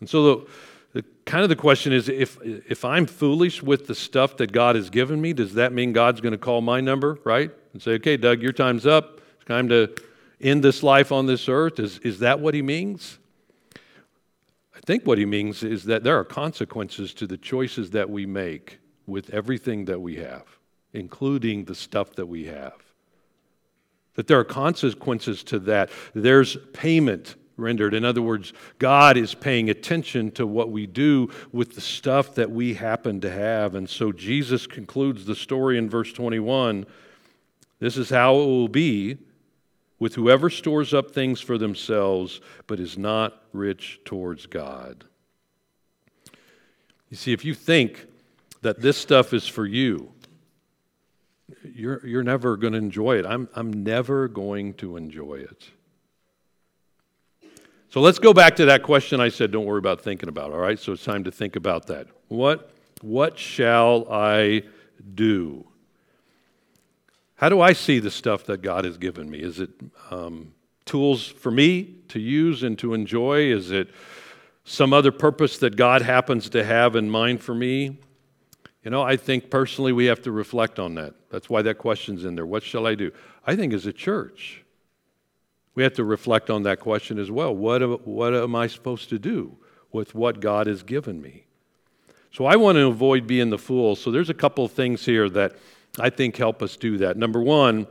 And 0.00 0.10
so 0.10 0.48
the, 0.94 1.04
kind 1.26 1.44
of 1.44 1.48
the 1.48 1.56
question 1.56 1.92
is 1.92 2.08
if, 2.08 2.38
if 2.42 2.84
I'm 2.84 3.06
foolish 3.06 3.62
with 3.62 3.86
the 3.86 3.94
stuff 3.94 4.36
that 4.38 4.50
God 4.50 4.74
has 4.74 4.90
given 4.90 5.20
me, 5.20 5.32
does 5.32 5.54
that 5.54 5.72
mean 5.72 5.92
God's 5.92 6.20
going 6.20 6.32
to 6.32 6.38
call 6.38 6.60
my 6.60 6.80
number, 6.80 7.20
right? 7.22 7.52
And 7.72 7.80
say, 7.80 7.92
okay, 7.92 8.16
Doug, 8.16 8.42
your 8.42 8.52
time's 8.52 8.84
up. 8.84 9.20
It's 9.36 9.44
time 9.44 9.68
to 9.68 9.94
in 10.40 10.60
this 10.60 10.82
life 10.82 11.12
on 11.12 11.26
this 11.26 11.48
earth? 11.48 11.78
Is, 11.78 11.98
is 11.98 12.20
that 12.20 12.40
what 12.40 12.54
he 12.54 12.62
means? 12.62 13.18
I 13.74 14.80
think 14.86 15.06
what 15.06 15.18
he 15.18 15.26
means 15.26 15.62
is 15.62 15.84
that 15.84 16.04
there 16.04 16.18
are 16.18 16.24
consequences 16.24 17.12
to 17.14 17.26
the 17.26 17.36
choices 17.36 17.90
that 17.90 18.08
we 18.08 18.26
make 18.26 18.78
with 19.06 19.30
everything 19.30 19.86
that 19.86 20.00
we 20.00 20.16
have, 20.16 20.44
including 20.92 21.64
the 21.64 21.74
stuff 21.74 22.14
that 22.14 22.26
we 22.26 22.46
have. 22.46 22.74
That 24.14 24.26
there 24.26 24.38
are 24.38 24.44
consequences 24.44 25.42
to 25.44 25.58
that. 25.60 25.90
There's 26.14 26.56
payment 26.72 27.36
rendered. 27.56 27.92
In 27.92 28.04
other 28.04 28.22
words, 28.22 28.52
God 28.78 29.16
is 29.16 29.34
paying 29.34 29.68
attention 29.68 30.30
to 30.32 30.46
what 30.46 30.70
we 30.70 30.86
do 30.86 31.30
with 31.52 31.74
the 31.74 31.80
stuff 31.80 32.34
that 32.36 32.50
we 32.50 32.74
happen 32.74 33.20
to 33.20 33.30
have. 33.30 33.74
And 33.74 33.88
so 33.88 34.12
Jesus 34.12 34.66
concludes 34.66 35.24
the 35.24 35.34
story 35.34 35.76
in 35.76 35.90
verse 35.90 36.12
21 36.12 36.86
this 37.80 37.96
is 37.96 38.10
how 38.10 38.34
it 38.34 38.46
will 38.46 38.68
be 38.68 39.18
with 39.98 40.14
whoever 40.14 40.48
stores 40.48 40.94
up 40.94 41.10
things 41.10 41.40
for 41.40 41.58
themselves 41.58 42.40
but 42.66 42.78
is 42.78 42.96
not 42.96 43.42
rich 43.52 44.00
towards 44.04 44.46
God. 44.46 45.04
You 47.10 47.16
see, 47.16 47.32
if 47.32 47.44
you 47.44 47.54
think 47.54 48.06
that 48.62 48.80
this 48.80 48.96
stuff 48.96 49.32
is 49.32 49.46
for 49.46 49.66
you, 49.66 50.12
you're, 51.62 52.06
you're 52.06 52.22
never 52.22 52.56
going 52.56 52.74
to 52.74 52.78
enjoy 52.78 53.18
it. 53.18 53.26
I'm, 53.26 53.48
I'm 53.54 53.82
never 53.82 54.28
going 54.28 54.74
to 54.74 54.96
enjoy 54.96 55.34
it. 55.36 55.70
So 57.90 58.00
let's 58.00 58.18
go 58.18 58.34
back 58.34 58.56
to 58.56 58.66
that 58.66 58.82
question 58.82 59.18
I 59.18 59.30
said, 59.30 59.50
don't 59.50 59.64
worry 59.64 59.78
about 59.78 60.02
thinking 60.02 60.28
about, 60.28 60.52
all 60.52 60.58
right? 60.58 60.78
So 60.78 60.92
it's 60.92 61.04
time 61.04 61.24
to 61.24 61.30
think 61.30 61.56
about 61.56 61.86
that. 61.86 62.06
What, 62.28 62.70
what 63.00 63.38
shall 63.38 64.06
I 64.10 64.64
do? 65.14 65.66
How 67.38 67.48
do 67.48 67.60
I 67.60 67.72
see 67.72 68.00
the 68.00 68.10
stuff 68.10 68.44
that 68.46 68.62
God 68.62 68.84
has 68.84 68.98
given 68.98 69.30
me? 69.30 69.38
Is 69.38 69.60
it 69.60 69.70
um, 70.10 70.54
tools 70.84 71.24
for 71.24 71.52
me 71.52 71.94
to 72.08 72.18
use 72.18 72.64
and 72.64 72.76
to 72.80 72.94
enjoy? 72.94 73.42
Is 73.52 73.70
it 73.70 73.90
some 74.64 74.92
other 74.92 75.12
purpose 75.12 75.58
that 75.58 75.76
God 75.76 76.02
happens 76.02 76.48
to 76.50 76.64
have 76.64 76.96
in 76.96 77.08
mind 77.08 77.40
for 77.40 77.54
me? 77.54 77.96
You 78.82 78.90
know, 78.90 79.02
I 79.02 79.16
think 79.16 79.50
personally 79.50 79.92
we 79.92 80.06
have 80.06 80.20
to 80.22 80.32
reflect 80.32 80.80
on 80.80 80.96
that. 80.96 81.14
That's 81.30 81.48
why 81.48 81.62
that 81.62 81.78
question's 81.78 82.24
in 82.24 82.34
there. 82.34 82.44
What 82.44 82.64
shall 82.64 82.88
I 82.88 82.96
do? 82.96 83.12
I 83.46 83.54
think 83.54 83.72
as 83.72 83.86
a 83.86 83.92
church, 83.92 84.64
we 85.76 85.84
have 85.84 85.94
to 85.94 86.02
reflect 86.02 86.50
on 86.50 86.64
that 86.64 86.80
question 86.80 87.20
as 87.20 87.30
well. 87.30 87.54
What, 87.54 88.04
what 88.04 88.34
am 88.34 88.56
I 88.56 88.66
supposed 88.66 89.10
to 89.10 89.18
do 89.18 89.56
with 89.92 90.12
what 90.12 90.40
God 90.40 90.66
has 90.66 90.82
given 90.82 91.22
me? 91.22 91.44
So 92.32 92.46
I 92.46 92.56
want 92.56 92.76
to 92.76 92.86
avoid 92.88 93.28
being 93.28 93.50
the 93.50 93.58
fool. 93.58 93.94
So 93.94 94.10
there's 94.10 94.28
a 94.28 94.34
couple 94.34 94.64
of 94.64 94.72
things 94.72 95.04
here 95.04 95.30
that 95.30 95.54
I 95.98 96.10
think 96.10 96.36
help 96.36 96.62
us 96.62 96.76
do 96.76 96.98
that. 96.98 97.16
Number 97.16 97.40
one, 97.40 97.86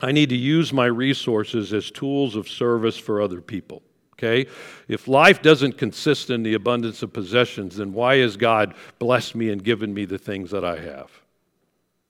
I 0.00 0.12
need 0.12 0.28
to 0.30 0.36
use 0.36 0.72
my 0.72 0.86
resources 0.86 1.72
as 1.72 1.90
tools 1.90 2.36
of 2.36 2.48
service 2.48 2.96
for 2.96 3.20
other 3.20 3.40
people. 3.40 3.82
Okay? 4.14 4.50
If 4.88 5.06
life 5.06 5.42
doesn't 5.42 5.78
consist 5.78 6.30
in 6.30 6.42
the 6.42 6.54
abundance 6.54 7.02
of 7.02 7.12
possessions, 7.12 7.76
then 7.76 7.92
why 7.92 8.16
has 8.16 8.36
God 8.36 8.74
blessed 8.98 9.34
me 9.34 9.50
and 9.50 9.62
given 9.62 9.94
me 9.94 10.04
the 10.04 10.18
things 10.18 10.50
that 10.50 10.64
I 10.64 10.80
have? 10.80 11.10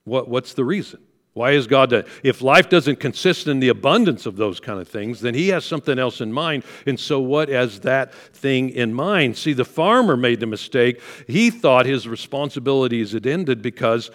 What, 0.04 0.28
what's 0.28 0.54
the 0.54 0.64
reason? 0.64 1.00
Why 1.34 1.52
is 1.52 1.68
God 1.68 1.90
that? 1.90 2.08
If 2.24 2.42
life 2.42 2.68
doesn't 2.68 2.98
consist 2.98 3.46
in 3.46 3.60
the 3.60 3.68
abundance 3.68 4.26
of 4.26 4.36
those 4.36 4.58
kind 4.58 4.80
of 4.80 4.88
things, 4.88 5.20
then 5.20 5.34
He 5.34 5.50
has 5.50 5.64
something 5.64 5.96
else 5.96 6.20
in 6.20 6.32
mind. 6.32 6.64
And 6.84 6.98
so, 6.98 7.20
what 7.20 7.48
has 7.48 7.80
that 7.80 8.12
thing 8.12 8.70
in 8.70 8.92
mind? 8.92 9.36
See, 9.36 9.52
the 9.52 9.64
farmer 9.64 10.16
made 10.16 10.40
the 10.40 10.46
mistake. 10.46 11.00
He 11.28 11.50
thought 11.50 11.86
his 11.86 12.08
responsibilities 12.08 13.12
had 13.12 13.24
ended 13.24 13.62
because 13.62 14.10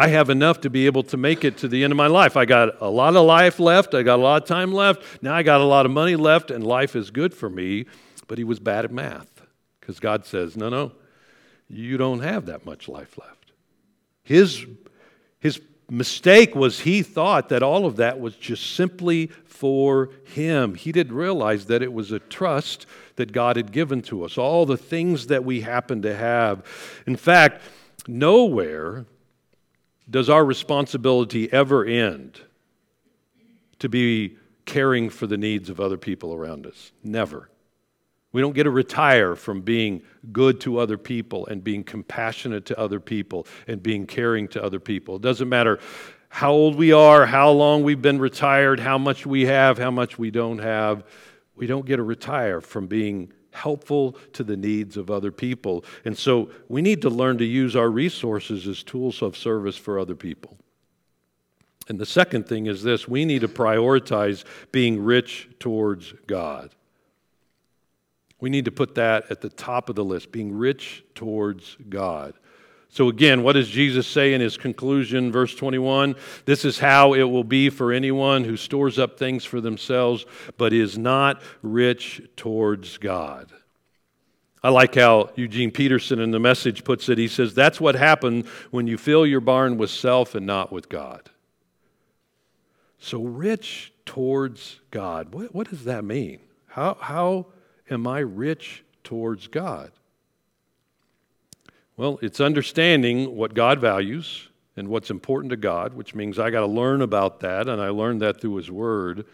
I 0.00 0.08
have 0.08 0.30
enough 0.30 0.60
to 0.60 0.70
be 0.70 0.86
able 0.86 1.02
to 1.04 1.16
make 1.16 1.44
it 1.44 1.58
to 1.58 1.68
the 1.68 1.82
end 1.82 1.92
of 1.92 1.96
my 1.96 2.06
life. 2.06 2.36
I 2.36 2.44
got 2.44 2.80
a 2.80 2.88
lot 2.88 3.16
of 3.16 3.26
life 3.26 3.58
left. 3.58 3.94
I 3.94 4.04
got 4.04 4.20
a 4.20 4.22
lot 4.22 4.42
of 4.42 4.48
time 4.48 4.72
left. 4.72 5.22
Now 5.22 5.34
I 5.34 5.42
got 5.42 5.60
a 5.60 5.64
lot 5.64 5.86
of 5.86 5.92
money 5.92 6.14
left, 6.14 6.52
and 6.52 6.64
life 6.64 6.94
is 6.94 7.10
good 7.10 7.34
for 7.34 7.50
me. 7.50 7.86
But 8.28 8.38
he 8.38 8.44
was 8.44 8.60
bad 8.60 8.84
at 8.84 8.92
math 8.92 9.42
because 9.80 9.98
God 9.98 10.24
says, 10.24 10.56
no, 10.56 10.68
no, 10.68 10.92
you 11.68 11.96
don't 11.96 12.20
have 12.20 12.46
that 12.46 12.64
much 12.64 12.88
life 12.88 13.18
left. 13.18 13.52
His, 14.22 14.66
his 15.40 15.60
mistake 15.90 16.54
was 16.54 16.80
he 16.80 17.02
thought 17.02 17.48
that 17.48 17.62
all 17.62 17.86
of 17.86 17.96
that 17.96 18.20
was 18.20 18.36
just 18.36 18.74
simply 18.76 19.28
for 19.46 20.10
him. 20.24 20.74
He 20.74 20.92
didn't 20.92 21.16
realize 21.16 21.66
that 21.66 21.82
it 21.82 21.92
was 21.92 22.12
a 22.12 22.18
trust 22.18 22.86
that 23.16 23.32
God 23.32 23.56
had 23.56 23.72
given 23.72 24.02
to 24.02 24.24
us, 24.24 24.38
all 24.38 24.66
the 24.66 24.76
things 24.76 25.26
that 25.26 25.44
we 25.44 25.62
happen 25.62 26.02
to 26.02 26.14
have. 26.14 26.62
In 27.06 27.16
fact, 27.16 27.62
nowhere 28.06 29.06
does 30.10 30.28
our 30.28 30.44
responsibility 30.44 31.52
ever 31.52 31.84
end 31.84 32.40
to 33.78 33.88
be 33.88 34.36
caring 34.64 35.10
for 35.10 35.26
the 35.26 35.36
needs 35.36 35.70
of 35.70 35.80
other 35.80 35.96
people 35.96 36.34
around 36.34 36.66
us? 36.66 36.92
Never. 37.02 37.50
We 38.32 38.42
don't 38.42 38.54
get 38.54 38.64
to 38.64 38.70
retire 38.70 39.34
from 39.36 39.62
being 39.62 40.02
good 40.32 40.60
to 40.62 40.78
other 40.78 40.98
people 40.98 41.46
and 41.46 41.64
being 41.64 41.82
compassionate 41.82 42.66
to 42.66 42.78
other 42.78 43.00
people 43.00 43.46
and 43.66 43.82
being 43.82 44.06
caring 44.06 44.48
to 44.48 44.62
other 44.62 44.80
people. 44.80 45.16
It 45.16 45.22
doesn't 45.22 45.48
matter 45.48 45.78
how 46.28 46.52
old 46.52 46.76
we 46.76 46.92
are, 46.92 47.24
how 47.24 47.50
long 47.50 47.82
we've 47.82 48.02
been 48.02 48.18
retired, 48.18 48.80
how 48.80 48.98
much 48.98 49.24
we 49.24 49.46
have, 49.46 49.78
how 49.78 49.90
much 49.90 50.18
we 50.18 50.30
don't 50.30 50.58
have. 50.58 51.04
We 51.56 51.66
don't 51.66 51.86
get 51.86 51.96
to 51.96 52.02
retire 52.02 52.60
from 52.60 52.86
being 52.86 53.32
helpful 53.52 54.12
to 54.32 54.44
the 54.44 54.56
needs 54.56 54.96
of 54.96 55.10
other 55.10 55.32
people. 55.32 55.84
And 56.04 56.16
so 56.16 56.50
we 56.68 56.82
need 56.82 57.02
to 57.02 57.10
learn 57.10 57.38
to 57.38 57.44
use 57.44 57.74
our 57.74 57.90
resources 57.90 58.66
as 58.66 58.82
tools 58.82 59.22
of 59.22 59.36
service 59.36 59.76
for 59.76 59.98
other 59.98 60.14
people. 60.14 60.58
And 61.88 61.98
the 61.98 62.06
second 62.06 62.46
thing 62.46 62.66
is 62.66 62.82
this 62.82 63.08
we 63.08 63.24
need 63.24 63.40
to 63.40 63.48
prioritize 63.48 64.44
being 64.72 65.02
rich 65.02 65.48
towards 65.58 66.12
God. 66.26 66.74
We 68.40 68.50
need 68.50 68.66
to 68.66 68.72
put 68.72 68.94
that 68.94 69.30
at 69.30 69.40
the 69.40 69.48
top 69.48 69.88
of 69.88 69.96
the 69.96 70.04
list, 70.04 70.30
being 70.30 70.56
rich 70.56 71.02
towards 71.14 71.76
God. 71.88 72.34
So, 72.90 73.08
again, 73.08 73.42
what 73.42 73.52
does 73.52 73.68
Jesus 73.68 74.06
say 74.06 74.32
in 74.32 74.40
his 74.40 74.56
conclusion, 74.56 75.30
verse 75.30 75.54
21? 75.54 76.16
This 76.46 76.64
is 76.64 76.78
how 76.78 77.12
it 77.12 77.24
will 77.24 77.44
be 77.44 77.68
for 77.68 77.92
anyone 77.92 78.44
who 78.44 78.56
stores 78.56 78.98
up 78.98 79.18
things 79.18 79.44
for 79.44 79.60
themselves, 79.60 80.24
but 80.56 80.72
is 80.72 80.96
not 80.96 81.42
rich 81.62 82.22
towards 82.34 82.96
God. 82.96 83.52
I 84.62 84.70
like 84.70 84.94
how 84.94 85.30
Eugene 85.36 85.70
Peterson 85.70 86.18
in 86.18 86.30
the 86.30 86.40
message 86.40 86.82
puts 86.82 87.08
it. 87.08 87.18
He 87.18 87.28
says, 87.28 87.54
That's 87.54 87.80
what 87.80 87.94
happened 87.94 88.46
when 88.70 88.86
you 88.86 88.96
fill 88.96 89.26
your 89.26 89.40
barn 89.40 89.76
with 89.76 89.90
self 89.90 90.34
and 90.34 90.46
not 90.46 90.72
with 90.72 90.88
God. 90.88 91.30
So, 92.98 93.22
rich 93.22 93.92
towards 94.04 94.80
God, 94.90 95.32
what, 95.32 95.54
what 95.54 95.70
does 95.70 95.84
that 95.84 96.04
mean? 96.04 96.40
How, 96.66 96.96
how 97.00 97.46
am 97.90 98.06
I 98.06 98.20
rich 98.20 98.82
towards 99.04 99.46
God? 99.46 99.92
Well, 101.98 102.20
it's 102.22 102.40
understanding 102.40 103.34
what 103.34 103.54
God 103.54 103.80
values 103.80 104.48
and 104.76 104.86
what's 104.86 105.10
important 105.10 105.50
to 105.50 105.56
God, 105.56 105.94
which 105.94 106.14
means 106.14 106.38
I 106.38 106.48
got 106.50 106.60
to 106.60 106.66
learn 106.66 107.02
about 107.02 107.40
that, 107.40 107.68
and 107.68 107.82
I 107.82 107.88
learned 107.88 108.22
that 108.22 108.40
through 108.40 108.54
His 108.54 108.70
Word. 108.70 109.26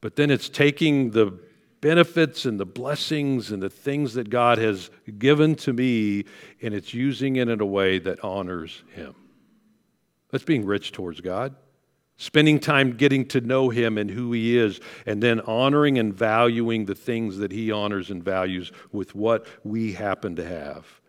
But 0.00 0.16
then 0.16 0.28
it's 0.28 0.48
taking 0.48 1.12
the 1.12 1.38
benefits 1.80 2.46
and 2.46 2.58
the 2.58 2.66
blessings 2.66 3.52
and 3.52 3.62
the 3.62 3.70
things 3.70 4.14
that 4.14 4.28
God 4.28 4.58
has 4.58 4.90
given 5.20 5.54
to 5.56 5.72
me, 5.72 6.24
and 6.60 6.74
it's 6.74 6.92
using 6.92 7.36
it 7.36 7.48
in 7.48 7.60
a 7.60 7.66
way 7.66 8.00
that 8.00 8.24
honors 8.24 8.82
Him. 8.92 9.14
That's 10.32 10.42
being 10.42 10.66
rich 10.66 10.90
towards 10.90 11.20
God. 11.20 11.54
Spending 12.16 12.58
time 12.58 12.96
getting 12.96 13.24
to 13.26 13.40
know 13.40 13.68
Him 13.68 13.98
and 13.98 14.10
who 14.10 14.32
He 14.32 14.58
is, 14.58 14.80
and 15.06 15.22
then 15.22 15.38
honoring 15.42 15.96
and 15.96 16.12
valuing 16.12 16.86
the 16.86 16.96
things 16.96 17.38
that 17.38 17.52
He 17.52 17.70
honors 17.70 18.10
and 18.10 18.24
values 18.24 18.72
with 18.90 19.14
what 19.14 19.46
we 19.62 19.92
happen 19.92 20.34
to 20.34 20.44
have. 20.44 21.01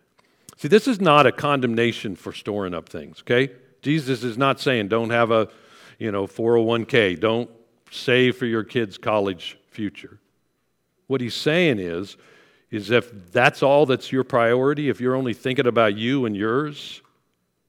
See, 0.56 0.68
this 0.68 0.86
is 0.86 1.00
not 1.00 1.26
a 1.26 1.32
condemnation 1.32 2.16
for 2.16 2.32
storing 2.32 2.74
up 2.74 2.88
things, 2.88 3.20
okay? 3.20 3.52
Jesus 3.82 4.22
is 4.22 4.38
not 4.38 4.60
saying 4.60 4.88
don't 4.88 5.10
have 5.10 5.30
a, 5.30 5.48
you 5.98 6.12
know, 6.12 6.26
401k, 6.26 7.18
don't 7.18 7.50
save 7.90 8.36
for 8.36 8.46
your 8.46 8.64
kids' 8.64 8.98
college 8.98 9.58
future. 9.68 10.18
What 11.06 11.20
he's 11.20 11.34
saying 11.34 11.78
is, 11.78 12.16
is 12.70 12.90
if 12.90 13.32
that's 13.32 13.62
all 13.62 13.86
that's 13.86 14.10
your 14.10 14.24
priority, 14.24 14.88
if 14.88 15.00
you're 15.00 15.14
only 15.14 15.34
thinking 15.34 15.66
about 15.66 15.96
you 15.96 16.24
and 16.24 16.36
yours, 16.36 17.02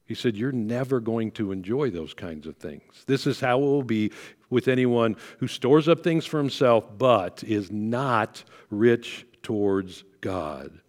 he 0.05 0.15
said, 0.15 0.37
you're 0.37 0.51
never 0.51 0.99
going 0.99 1.31
to 1.31 1.51
enjoy 1.51 1.89
those 1.89 2.13
kinds 2.13 2.47
of 2.47 2.57
things. 2.57 3.03
This 3.07 3.25
is 3.25 3.39
how 3.39 3.57
it 3.57 3.61
will 3.61 3.83
be 3.83 4.11
with 4.49 4.67
anyone 4.67 5.15
who 5.39 5.47
stores 5.47 5.87
up 5.87 6.03
things 6.03 6.25
for 6.25 6.37
himself, 6.37 6.85
but 6.97 7.43
is 7.43 7.71
not 7.71 8.43
rich 8.69 9.25
towards 9.41 10.03
God. 10.21 10.79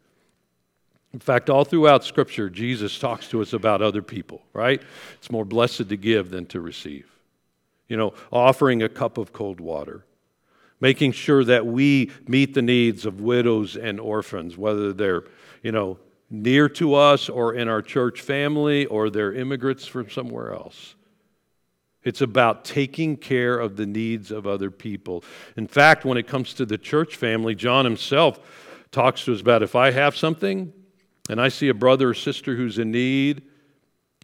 In 1.16 1.20
fact, 1.20 1.48
all 1.48 1.64
throughout 1.64 2.04
Scripture, 2.04 2.50
Jesus 2.50 2.98
talks 2.98 3.26
to 3.28 3.40
us 3.40 3.54
about 3.54 3.80
other 3.80 4.02
people, 4.02 4.42
right? 4.52 4.82
It's 5.14 5.30
more 5.30 5.46
blessed 5.46 5.88
to 5.88 5.96
give 5.96 6.28
than 6.28 6.44
to 6.48 6.60
receive. 6.60 7.10
You 7.88 7.96
know, 7.96 8.12
offering 8.30 8.82
a 8.82 8.90
cup 8.90 9.16
of 9.16 9.32
cold 9.32 9.58
water, 9.58 10.04
making 10.78 11.12
sure 11.12 11.42
that 11.44 11.64
we 11.64 12.10
meet 12.28 12.52
the 12.52 12.60
needs 12.60 13.06
of 13.06 13.22
widows 13.22 13.78
and 13.78 13.98
orphans, 13.98 14.58
whether 14.58 14.92
they're, 14.92 15.24
you 15.62 15.72
know, 15.72 15.98
near 16.28 16.68
to 16.68 16.92
us 16.92 17.30
or 17.30 17.54
in 17.54 17.66
our 17.66 17.80
church 17.80 18.20
family 18.20 18.84
or 18.84 19.08
they're 19.08 19.32
immigrants 19.32 19.86
from 19.86 20.10
somewhere 20.10 20.52
else. 20.52 20.96
It's 22.04 22.20
about 22.20 22.66
taking 22.66 23.16
care 23.16 23.58
of 23.58 23.76
the 23.76 23.86
needs 23.86 24.30
of 24.30 24.46
other 24.46 24.70
people. 24.70 25.24
In 25.56 25.66
fact, 25.66 26.04
when 26.04 26.18
it 26.18 26.26
comes 26.26 26.52
to 26.52 26.66
the 26.66 26.76
church 26.76 27.16
family, 27.16 27.54
John 27.54 27.86
himself 27.86 28.38
talks 28.92 29.24
to 29.24 29.32
us 29.32 29.40
about 29.40 29.62
if 29.62 29.74
I 29.74 29.92
have 29.92 30.14
something, 30.14 30.74
and 31.28 31.40
I 31.40 31.48
see 31.48 31.68
a 31.68 31.74
brother 31.74 32.10
or 32.10 32.14
sister 32.14 32.56
who's 32.56 32.78
in 32.78 32.90
need, 32.90 33.42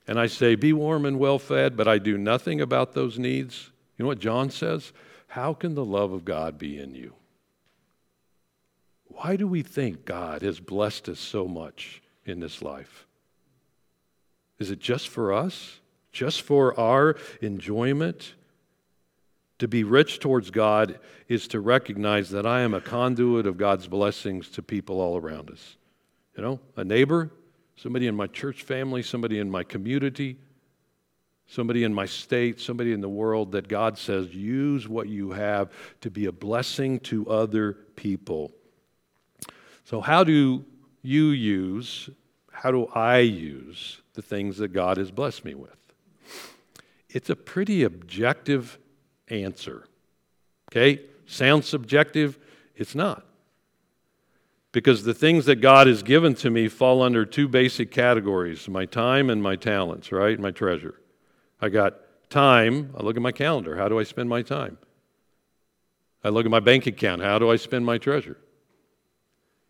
and 0.06 0.18
I 0.18 0.26
say, 0.26 0.54
Be 0.54 0.72
warm 0.72 1.04
and 1.04 1.18
well 1.18 1.38
fed, 1.38 1.76
but 1.76 1.88
I 1.88 1.98
do 1.98 2.16
nothing 2.18 2.60
about 2.60 2.92
those 2.92 3.18
needs, 3.18 3.70
you 3.96 4.04
know 4.04 4.08
what 4.08 4.18
John 4.18 4.50
says? 4.50 4.92
How 5.28 5.54
can 5.54 5.74
the 5.74 5.84
love 5.84 6.12
of 6.12 6.24
God 6.24 6.58
be 6.58 6.78
in 6.78 6.94
you? 6.94 7.14
Why 9.04 9.36
do 9.36 9.46
we 9.46 9.62
think 9.62 10.04
God 10.04 10.42
has 10.42 10.60
blessed 10.60 11.08
us 11.08 11.20
so 11.20 11.46
much 11.46 12.02
in 12.24 12.40
this 12.40 12.62
life? 12.62 13.06
Is 14.58 14.70
it 14.70 14.80
just 14.80 15.08
for 15.08 15.32
us? 15.32 15.80
Just 16.12 16.42
for 16.42 16.78
our 16.78 17.16
enjoyment? 17.40 18.34
To 19.58 19.68
be 19.68 19.84
rich 19.84 20.18
towards 20.18 20.50
God 20.50 20.98
is 21.28 21.46
to 21.48 21.60
recognize 21.60 22.30
that 22.30 22.46
I 22.46 22.62
am 22.62 22.74
a 22.74 22.80
conduit 22.80 23.46
of 23.46 23.56
God's 23.56 23.86
blessings 23.86 24.48
to 24.50 24.62
people 24.62 25.00
all 25.00 25.16
around 25.16 25.50
us. 25.50 25.76
You 26.36 26.42
know, 26.42 26.60
a 26.76 26.84
neighbor, 26.84 27.30
somebody 27.76 28.06
in 28.06 28.14
my 28.14 28.26
church 28.26 28.62
family, 28.62 29.02
somebody 29.02 29.38
in 29.38 29.50
my 29.50 29.62
community, 29.62 30.38
somebody 31.46 31.84
in 31.84 31.92
my 31.92 32.06
state, 32.06 32.60
somebody 32.60 32.92
in 32.92 33.00
the 33.00 33.08
world 33.08 33.52
that 33.52 33.68
God 33.68 33.98
says, 33.98 34.34
use 34.34 34.88
what 34.88 35.08
you 35.08 35.32
have 35.32 35.70
to 36.00 36.10
be 36.10 36.26
a 36.26 36.32
blessing 36.32 37.00
to 37.00 37.28
other 37.28 37.74
people. 37.96 38.52
So, 39.84 40.00
how 40.00 40.24
do 40.24 40.64
you 41.02 41.28
use, 41.28 42.08
how 42.50 42.70
do 42.70 42.86
I 42.86 43.18
use 43.18 44.00
the 44.14 44.22
things 44.22 44.56
that 44.58 44.72
God 44.72 44.96
has 44.96 45.10
blessed 45.10 45.44
me 45.44 45.54
with? 45.54 45.76
It's 47.10 47.28
a 47.28 47.36
pretty 47.36 47.82
objective 47.82 48.78
answer. 49.28 49.84
Okay? 50.70 51.02
Sounds 51.26 51.68
subjective? 51.68 52.38
It's 52.74 52.94
not 52.94 53.26
because 54.72 55.04
the 55.04 55.14
things 55.14 55.44
that 55.44 55.56
God 55.56 55.86
has 55.86 56.02
given 56.02 56.34
to 56.36 56.50
me 56.50 56.66
fall 56.66 57.02
under 57.02 57.26
two 57.26 57.46
basic 57.46 57.90
categories 57.90 58.68
my 58.68 58.86
time 58.86 59.28
and 59.30 59.42
my 59.42 59.54
talents, 59.54 60.10
right? 60.10 60.38
My 60.40 60.50
treasure. 60.50 60.94
I 61.60 61.68
got 61.68 61.94
time. 62.30 62.92
I 62.98 63.02
look 63.02 63.16
at 63.16 63.22
my 63.22 63.32
calendar. 63.32 63.76
How 63.76 63.88
do 63.88 63.98
I 64.00 64.02
spend 64.02 64.28
my 64.28 64.42
time? 64.42 64.78
I 66.24 66.30
look 66.30 66.46
at 66.46 66.50
my 66.50 66.60
bank 66.60 66.86
account. 66.86 67.22
How 67.22 67.38
do 67.38 67.50
I 67.50 67.56
spend 67.56 67.84
my 67.84 67.98
treasure? 67.98 68.38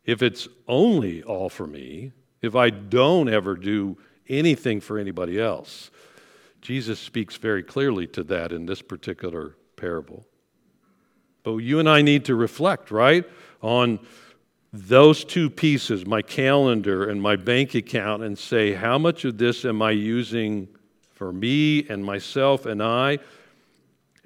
If 0.04 0.22
it's 0.22 0.48
only 0.68 1.22
all 1.22 1.48
for 1.48 1.66
me, 1.66 2.12
if 2.40 2.54
I 2.54 2.70
don't 2.70 3.28
ever 3.28 3.56
do 3.56 3.98
anything 4.28 4.80
for 4.80 4.98
anybody 4.98 5.40
else, 5.40 5.90
Jesus 6.60 7.00
speaks 7.00 7.36
very 7.36 7.62
clearly 7.62 8.06
to 8.08 8.22
that 8.24 8.52
in 8.52 8.66
this 8.66 8.82
particular 8.82 9.56
parable. 9.76 10.24
But 11.42 11.56
you 11.56 11.80
and 11.80 11.88
I 11.88 12.02
need 12.02 12.24
to 12.26 12.34
reflect, 12.36 12.90
right, 12.90 13.24
on 13.60 13.98
those 14.72 15.24
two 15.24 15.50
pieces, 15.50 16.06
my 16.06 16.22
calendar 16.22 17.08
and 17.08 17.20
my 17.20 17.36
bank 17.36 17.74
account, 17.74 18.22
and 18.22 18.38
say, 18.38 18.72
how 18.72 18.98
much 18.98 19.24
of 19.24 19.36
this 19.36 19.64
am 19.64 19.82
I 19.82 19.90
using 19.90 20.68
for 21.12 21.32
me 21.32 21.86
and 21.88 22.04
myself 22.04 22.64
and 22.64 22.82
I? 22.82 23.18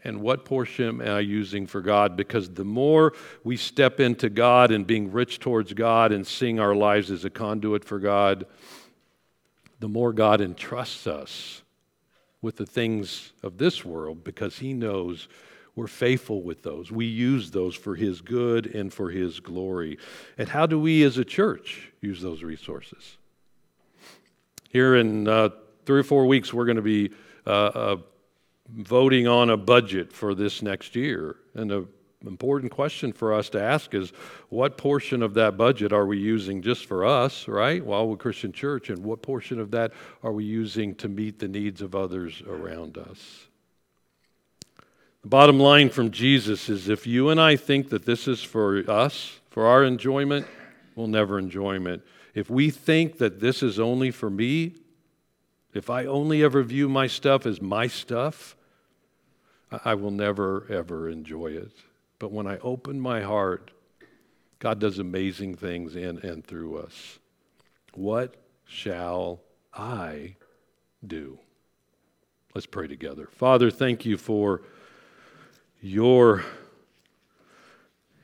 And 0.05 0.21
what 0.21 0.45
portion 0.45 1.01
am 1.01 1.17
I 1.17 1.19
using 1.19 1.67
for 1.67 1.81
God? 1.81 2.17
Because 2.17 2.49
the 2.49 2.65
more 2.65 3.13
we 3.43 3.57
step 3.57 3.99
into 3.99 4.31
God 4.31 4.71
and 4.71 4.87
being 4.87 5.11
rich 5.11 5.41
towards 5.41 5.73
God 5.73 6.13
and 6.13 6.25
seeing 6.25 6.61
our 6.61 6.77
lives 6.77 7.11
as 7.11 7.25
a 7.25 7.31
conduit 7.31 7.85
for 7.85 7.99
God, 7.99 8.47
the 9.81 9.89
more 9.89 10.13
God 10.13 10.41
entrusts 10.41 11.09
us 11.09 11.63
with 12.41 12.57
the 12.57 12.67
things 12.67 13.33
of 13.43 13.59
this 13.59 13.85
world 13.85 14.23
because 14.23 14.61
He 14.61 14.73
knows 14.73 15.27
we're 15.77 15.87
faithful 15.87 16.43
with 16.43 16.63
those. 16.63 16.91
We 16.91 17.05
use 17.05 17.51
those 17.51 17.75
for 17.75 17.95
His 17.95 18.23
good 18.23 18.75
and 18.75 18.93
for 18.93 19.11
His 19.11 19.41
glory. 19.41 19.99
And 20.39 20.49
how 20.49 20.65
do 20.67 20.81
we 20.81 21.03
as 21.05 21.19
a 21.19 21.25
church 21.25 21.93
use 22.01 22.23
those 22.23 22.43
resources? 22.43 23.19
Here 24.71 24.97
in 24.97 25.29
uh, 25.29 25.51
three 25.85 26.01
or 26.01 26.05
four 26.05 26.27
weeks, 26.27 26.53
we're 26.53 26.65
going 26.65 26.77
to 26.77 26.83
be 26.83 27.13
uh, 27.47 27.51
uh, 27.51 27.97
voting 28.71 29.29
on 29.29 29.51
a 29.51 29.57
budget 29.57 30.13
for 30.13 30.35
this 30.35 30.63
next 30.63 30.97
year. 30.97 31.37
And 31.55 31.71
the 31.71 31.87
important 32.27 32.73
question 32.73 33.13
for 33.13 33.35
us 33.35 33.51
to 33.51 33.63
ask 33.63 33.93
is 33.93 34.13
what 34.49 34.79
portion 34.79 35.23
of 35.23 35.35
that 35.35 35.59
budget 35.59 35.93
are 35.93 36.07
we 36.07 36.19
using 36.19 36.63
just 36.63 36.87
for 36.87 37.05
us, 37.05 37.47
right? 37.47 37.85
Wildwood 37.85 38.19
Christian 38.19 38.51
Church, 38.51 38.89
and 38.89 39.05
what 39.05 39.21
portion 39.21 39.61
of 39.61 39.71
that 39.73 39.93
are 40.23 40.33
we 40.33 40.45
using 40.45 40.95
to 40.97 41.09
meet 41.09 41.39
the 41.39 41.49
needs 41.49 41.83
of 41.83 41.95
others 41.95 42.43
around 42.47 42.97
us? 42.97 43.47
Bottom 45.29 45.59
line 45.59 45.91
from 45.91 46.11
Jesus 46.11 46.69
is 46.69 46.89
if 46.89 47.07
you 47.07 47.31
and 47.31 47.41
I 47.41 47.57
think 47.57 47.89
that 47.89 48.07
this 48.07 48.29
is 48.29 48.43
for 48.43 48.89
us, 48.89 49.41
for 49.51 49.67
our 49.67 49.85
enjoyment, 49.85 50.47
we'll 50.95 51.09
never 51.09 51.39
enjoy 51.39 51.77
it. 51.87 52.03
If 52.35 52.49
we 52.49 52.71
think 52.71 53.19
that 53.19 53.41
this 53.41 53.63
is 53.63 53.81
only 53.81 54.11
for 54.11 54.31
me, 54.31 54.75
if 55.75 55.91
I 55.91 56.07
only 56.07 56.45
ever 56.45 56.63
view 56.63 56.89
my 56.89 57.07
stuff 57.07 57.45
as 57.45 57.61
my 57.61 57.87
stuff, 57.87 58.55
I 59.85 59.95
will 59.95 60.11
never, 60.11 60.67
ever 60.71 61.09
enjoy 61.09 61.49
it. 61.49 61.73
But 62.19 62.31
when 62.31 62.47
I 62.47 62.59
open 62.59 63.01
my 63.01 63.23
heart 63.23 63.73
God 64.59 64.79
does 64.79 64.99
amazing 64.99 65.57
things 65.57 65.97
in 65.97 66.19
and 66.19 66.45
through 66.45 66.79
us. 66.79 67.19
What 67.95 68.37
shall 68.65 69.41
I 69.75 70.37
do? 71.07 71.39
Let's 72.55 72.67
pray 72.67 72.87
together. 72.87 73.29
Father, 73.33 73.71
thank 73.71 74.07
you 74.07 74.17
for 74.17 74.63
your, 75.81 76.45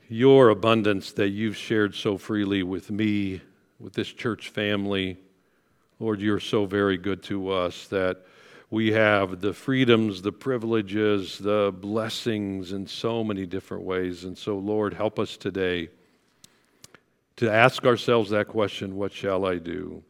your 0.09 0.49
abundance 0.49 1.11
that 1.13 1.29
you've 1.29 1.57
shared 1.57 1.95
so 1.95 2.17
freely 2.17 2.63
with 2.63 2.91
me, 2.91 3.41
with 3.79 3.93
this 3.93 4.07
church 4.07 4.49
family. 4.49 5.17
Lord, 5.99 6.19
you're 6.21 6.39
so 6.39 6.65
very 6.65 6.97
good 6.97 7.23
to 7.23 7.49
us 7.51 7.87
that 7.87 8.25
we 8.69 8.91
have 8.91 9.39
the 9.39 9.53
freedoms, 9.53 10.21
the 10.21 10.31
privileges, 10.31 11.37
the 11.37 11.71
blessings 11.77 12.71
in 12.71 12.87
so 12.87 13.23
many 13.23 13.45
different 13.45 13.83
ways. 13.83 14.23
And 14.23 14.35
so, 14.35 14.57
Lord, 14.57 14.95
help 14.95 15.19
us 15.19 15.37
today 15.37 15.89
to 17.35 17.51
ask 17.51 17.85
ourselves 17.85 18.31
that 18.31 18.47
question 18.47 18.95
what 18.95 19.11
shall 19.11 19.45
I 19.45 19.57
do? 19.57 20.03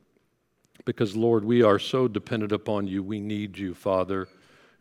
Because, 0.85 1.15
Lord, 1.15 1.43
we 1.43 1.61
are 1.61 1.79
so 1.79 2.07
dependent 2.07 2.51
upon 2.51 2.87
you. 2.87 3.03
We 3.03 3.19
need 3.19 3.57
you, 3.57 3.73
Father, 3.73 4.27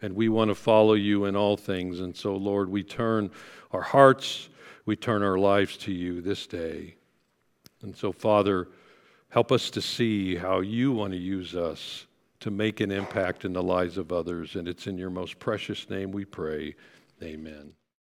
and 0.02 0.14
we 0.14 0.28
want 0.28 0.48
to 0.50 0.54
follow 0.54 0.94
you 0.94 1.24
in 1.24 1.36
all 1.36 1.56
things. 1.56 2.00
And 2.00 2.14
so, 2.14 2.34
Lord, 2.36 2.68
we 2.68 2.82
turn 2.82 3.30
our 3.70 3.80
hearts, 3.80 4.48
we 4.84 4.96
turn 4.96 5.22
our 5.22 5.38
lives 5.38 5.76
to 5.78 5.92
you 5.92 6.20
this 6.20 6.46
day. 6.46 6.96
And 7.82 7.96
so, 7.96 8.12
Father, 8.12 8.68
help 9.30 9.50
us 9.52 9.70
to 9.70 9.80
see 9.80 10.36
how 10.36 10.60
you 10.60 10.92
want 10.92 11.12
to 11.12 11.18
use 11.18 11.54
us 11.54 12.06
to 12.40 12.50
make 12.50 12.80
an 12.80 12.90
impact 12.90 13.44
in 13.44 13.52
the 13.52 13.62
lives 13.62 13.96
of 13.96 14.12
others. 14.12 14.56
And 14.56 14.66
it's 14.66 14.88
in 14.88 14.98
your 14.98 15.10
most 15.10 15.38
precious 15.38 15.88
name 15.88 16.10
we 16.10 16.24
pray. 16.24 16.74
Amen. 17.22 17.72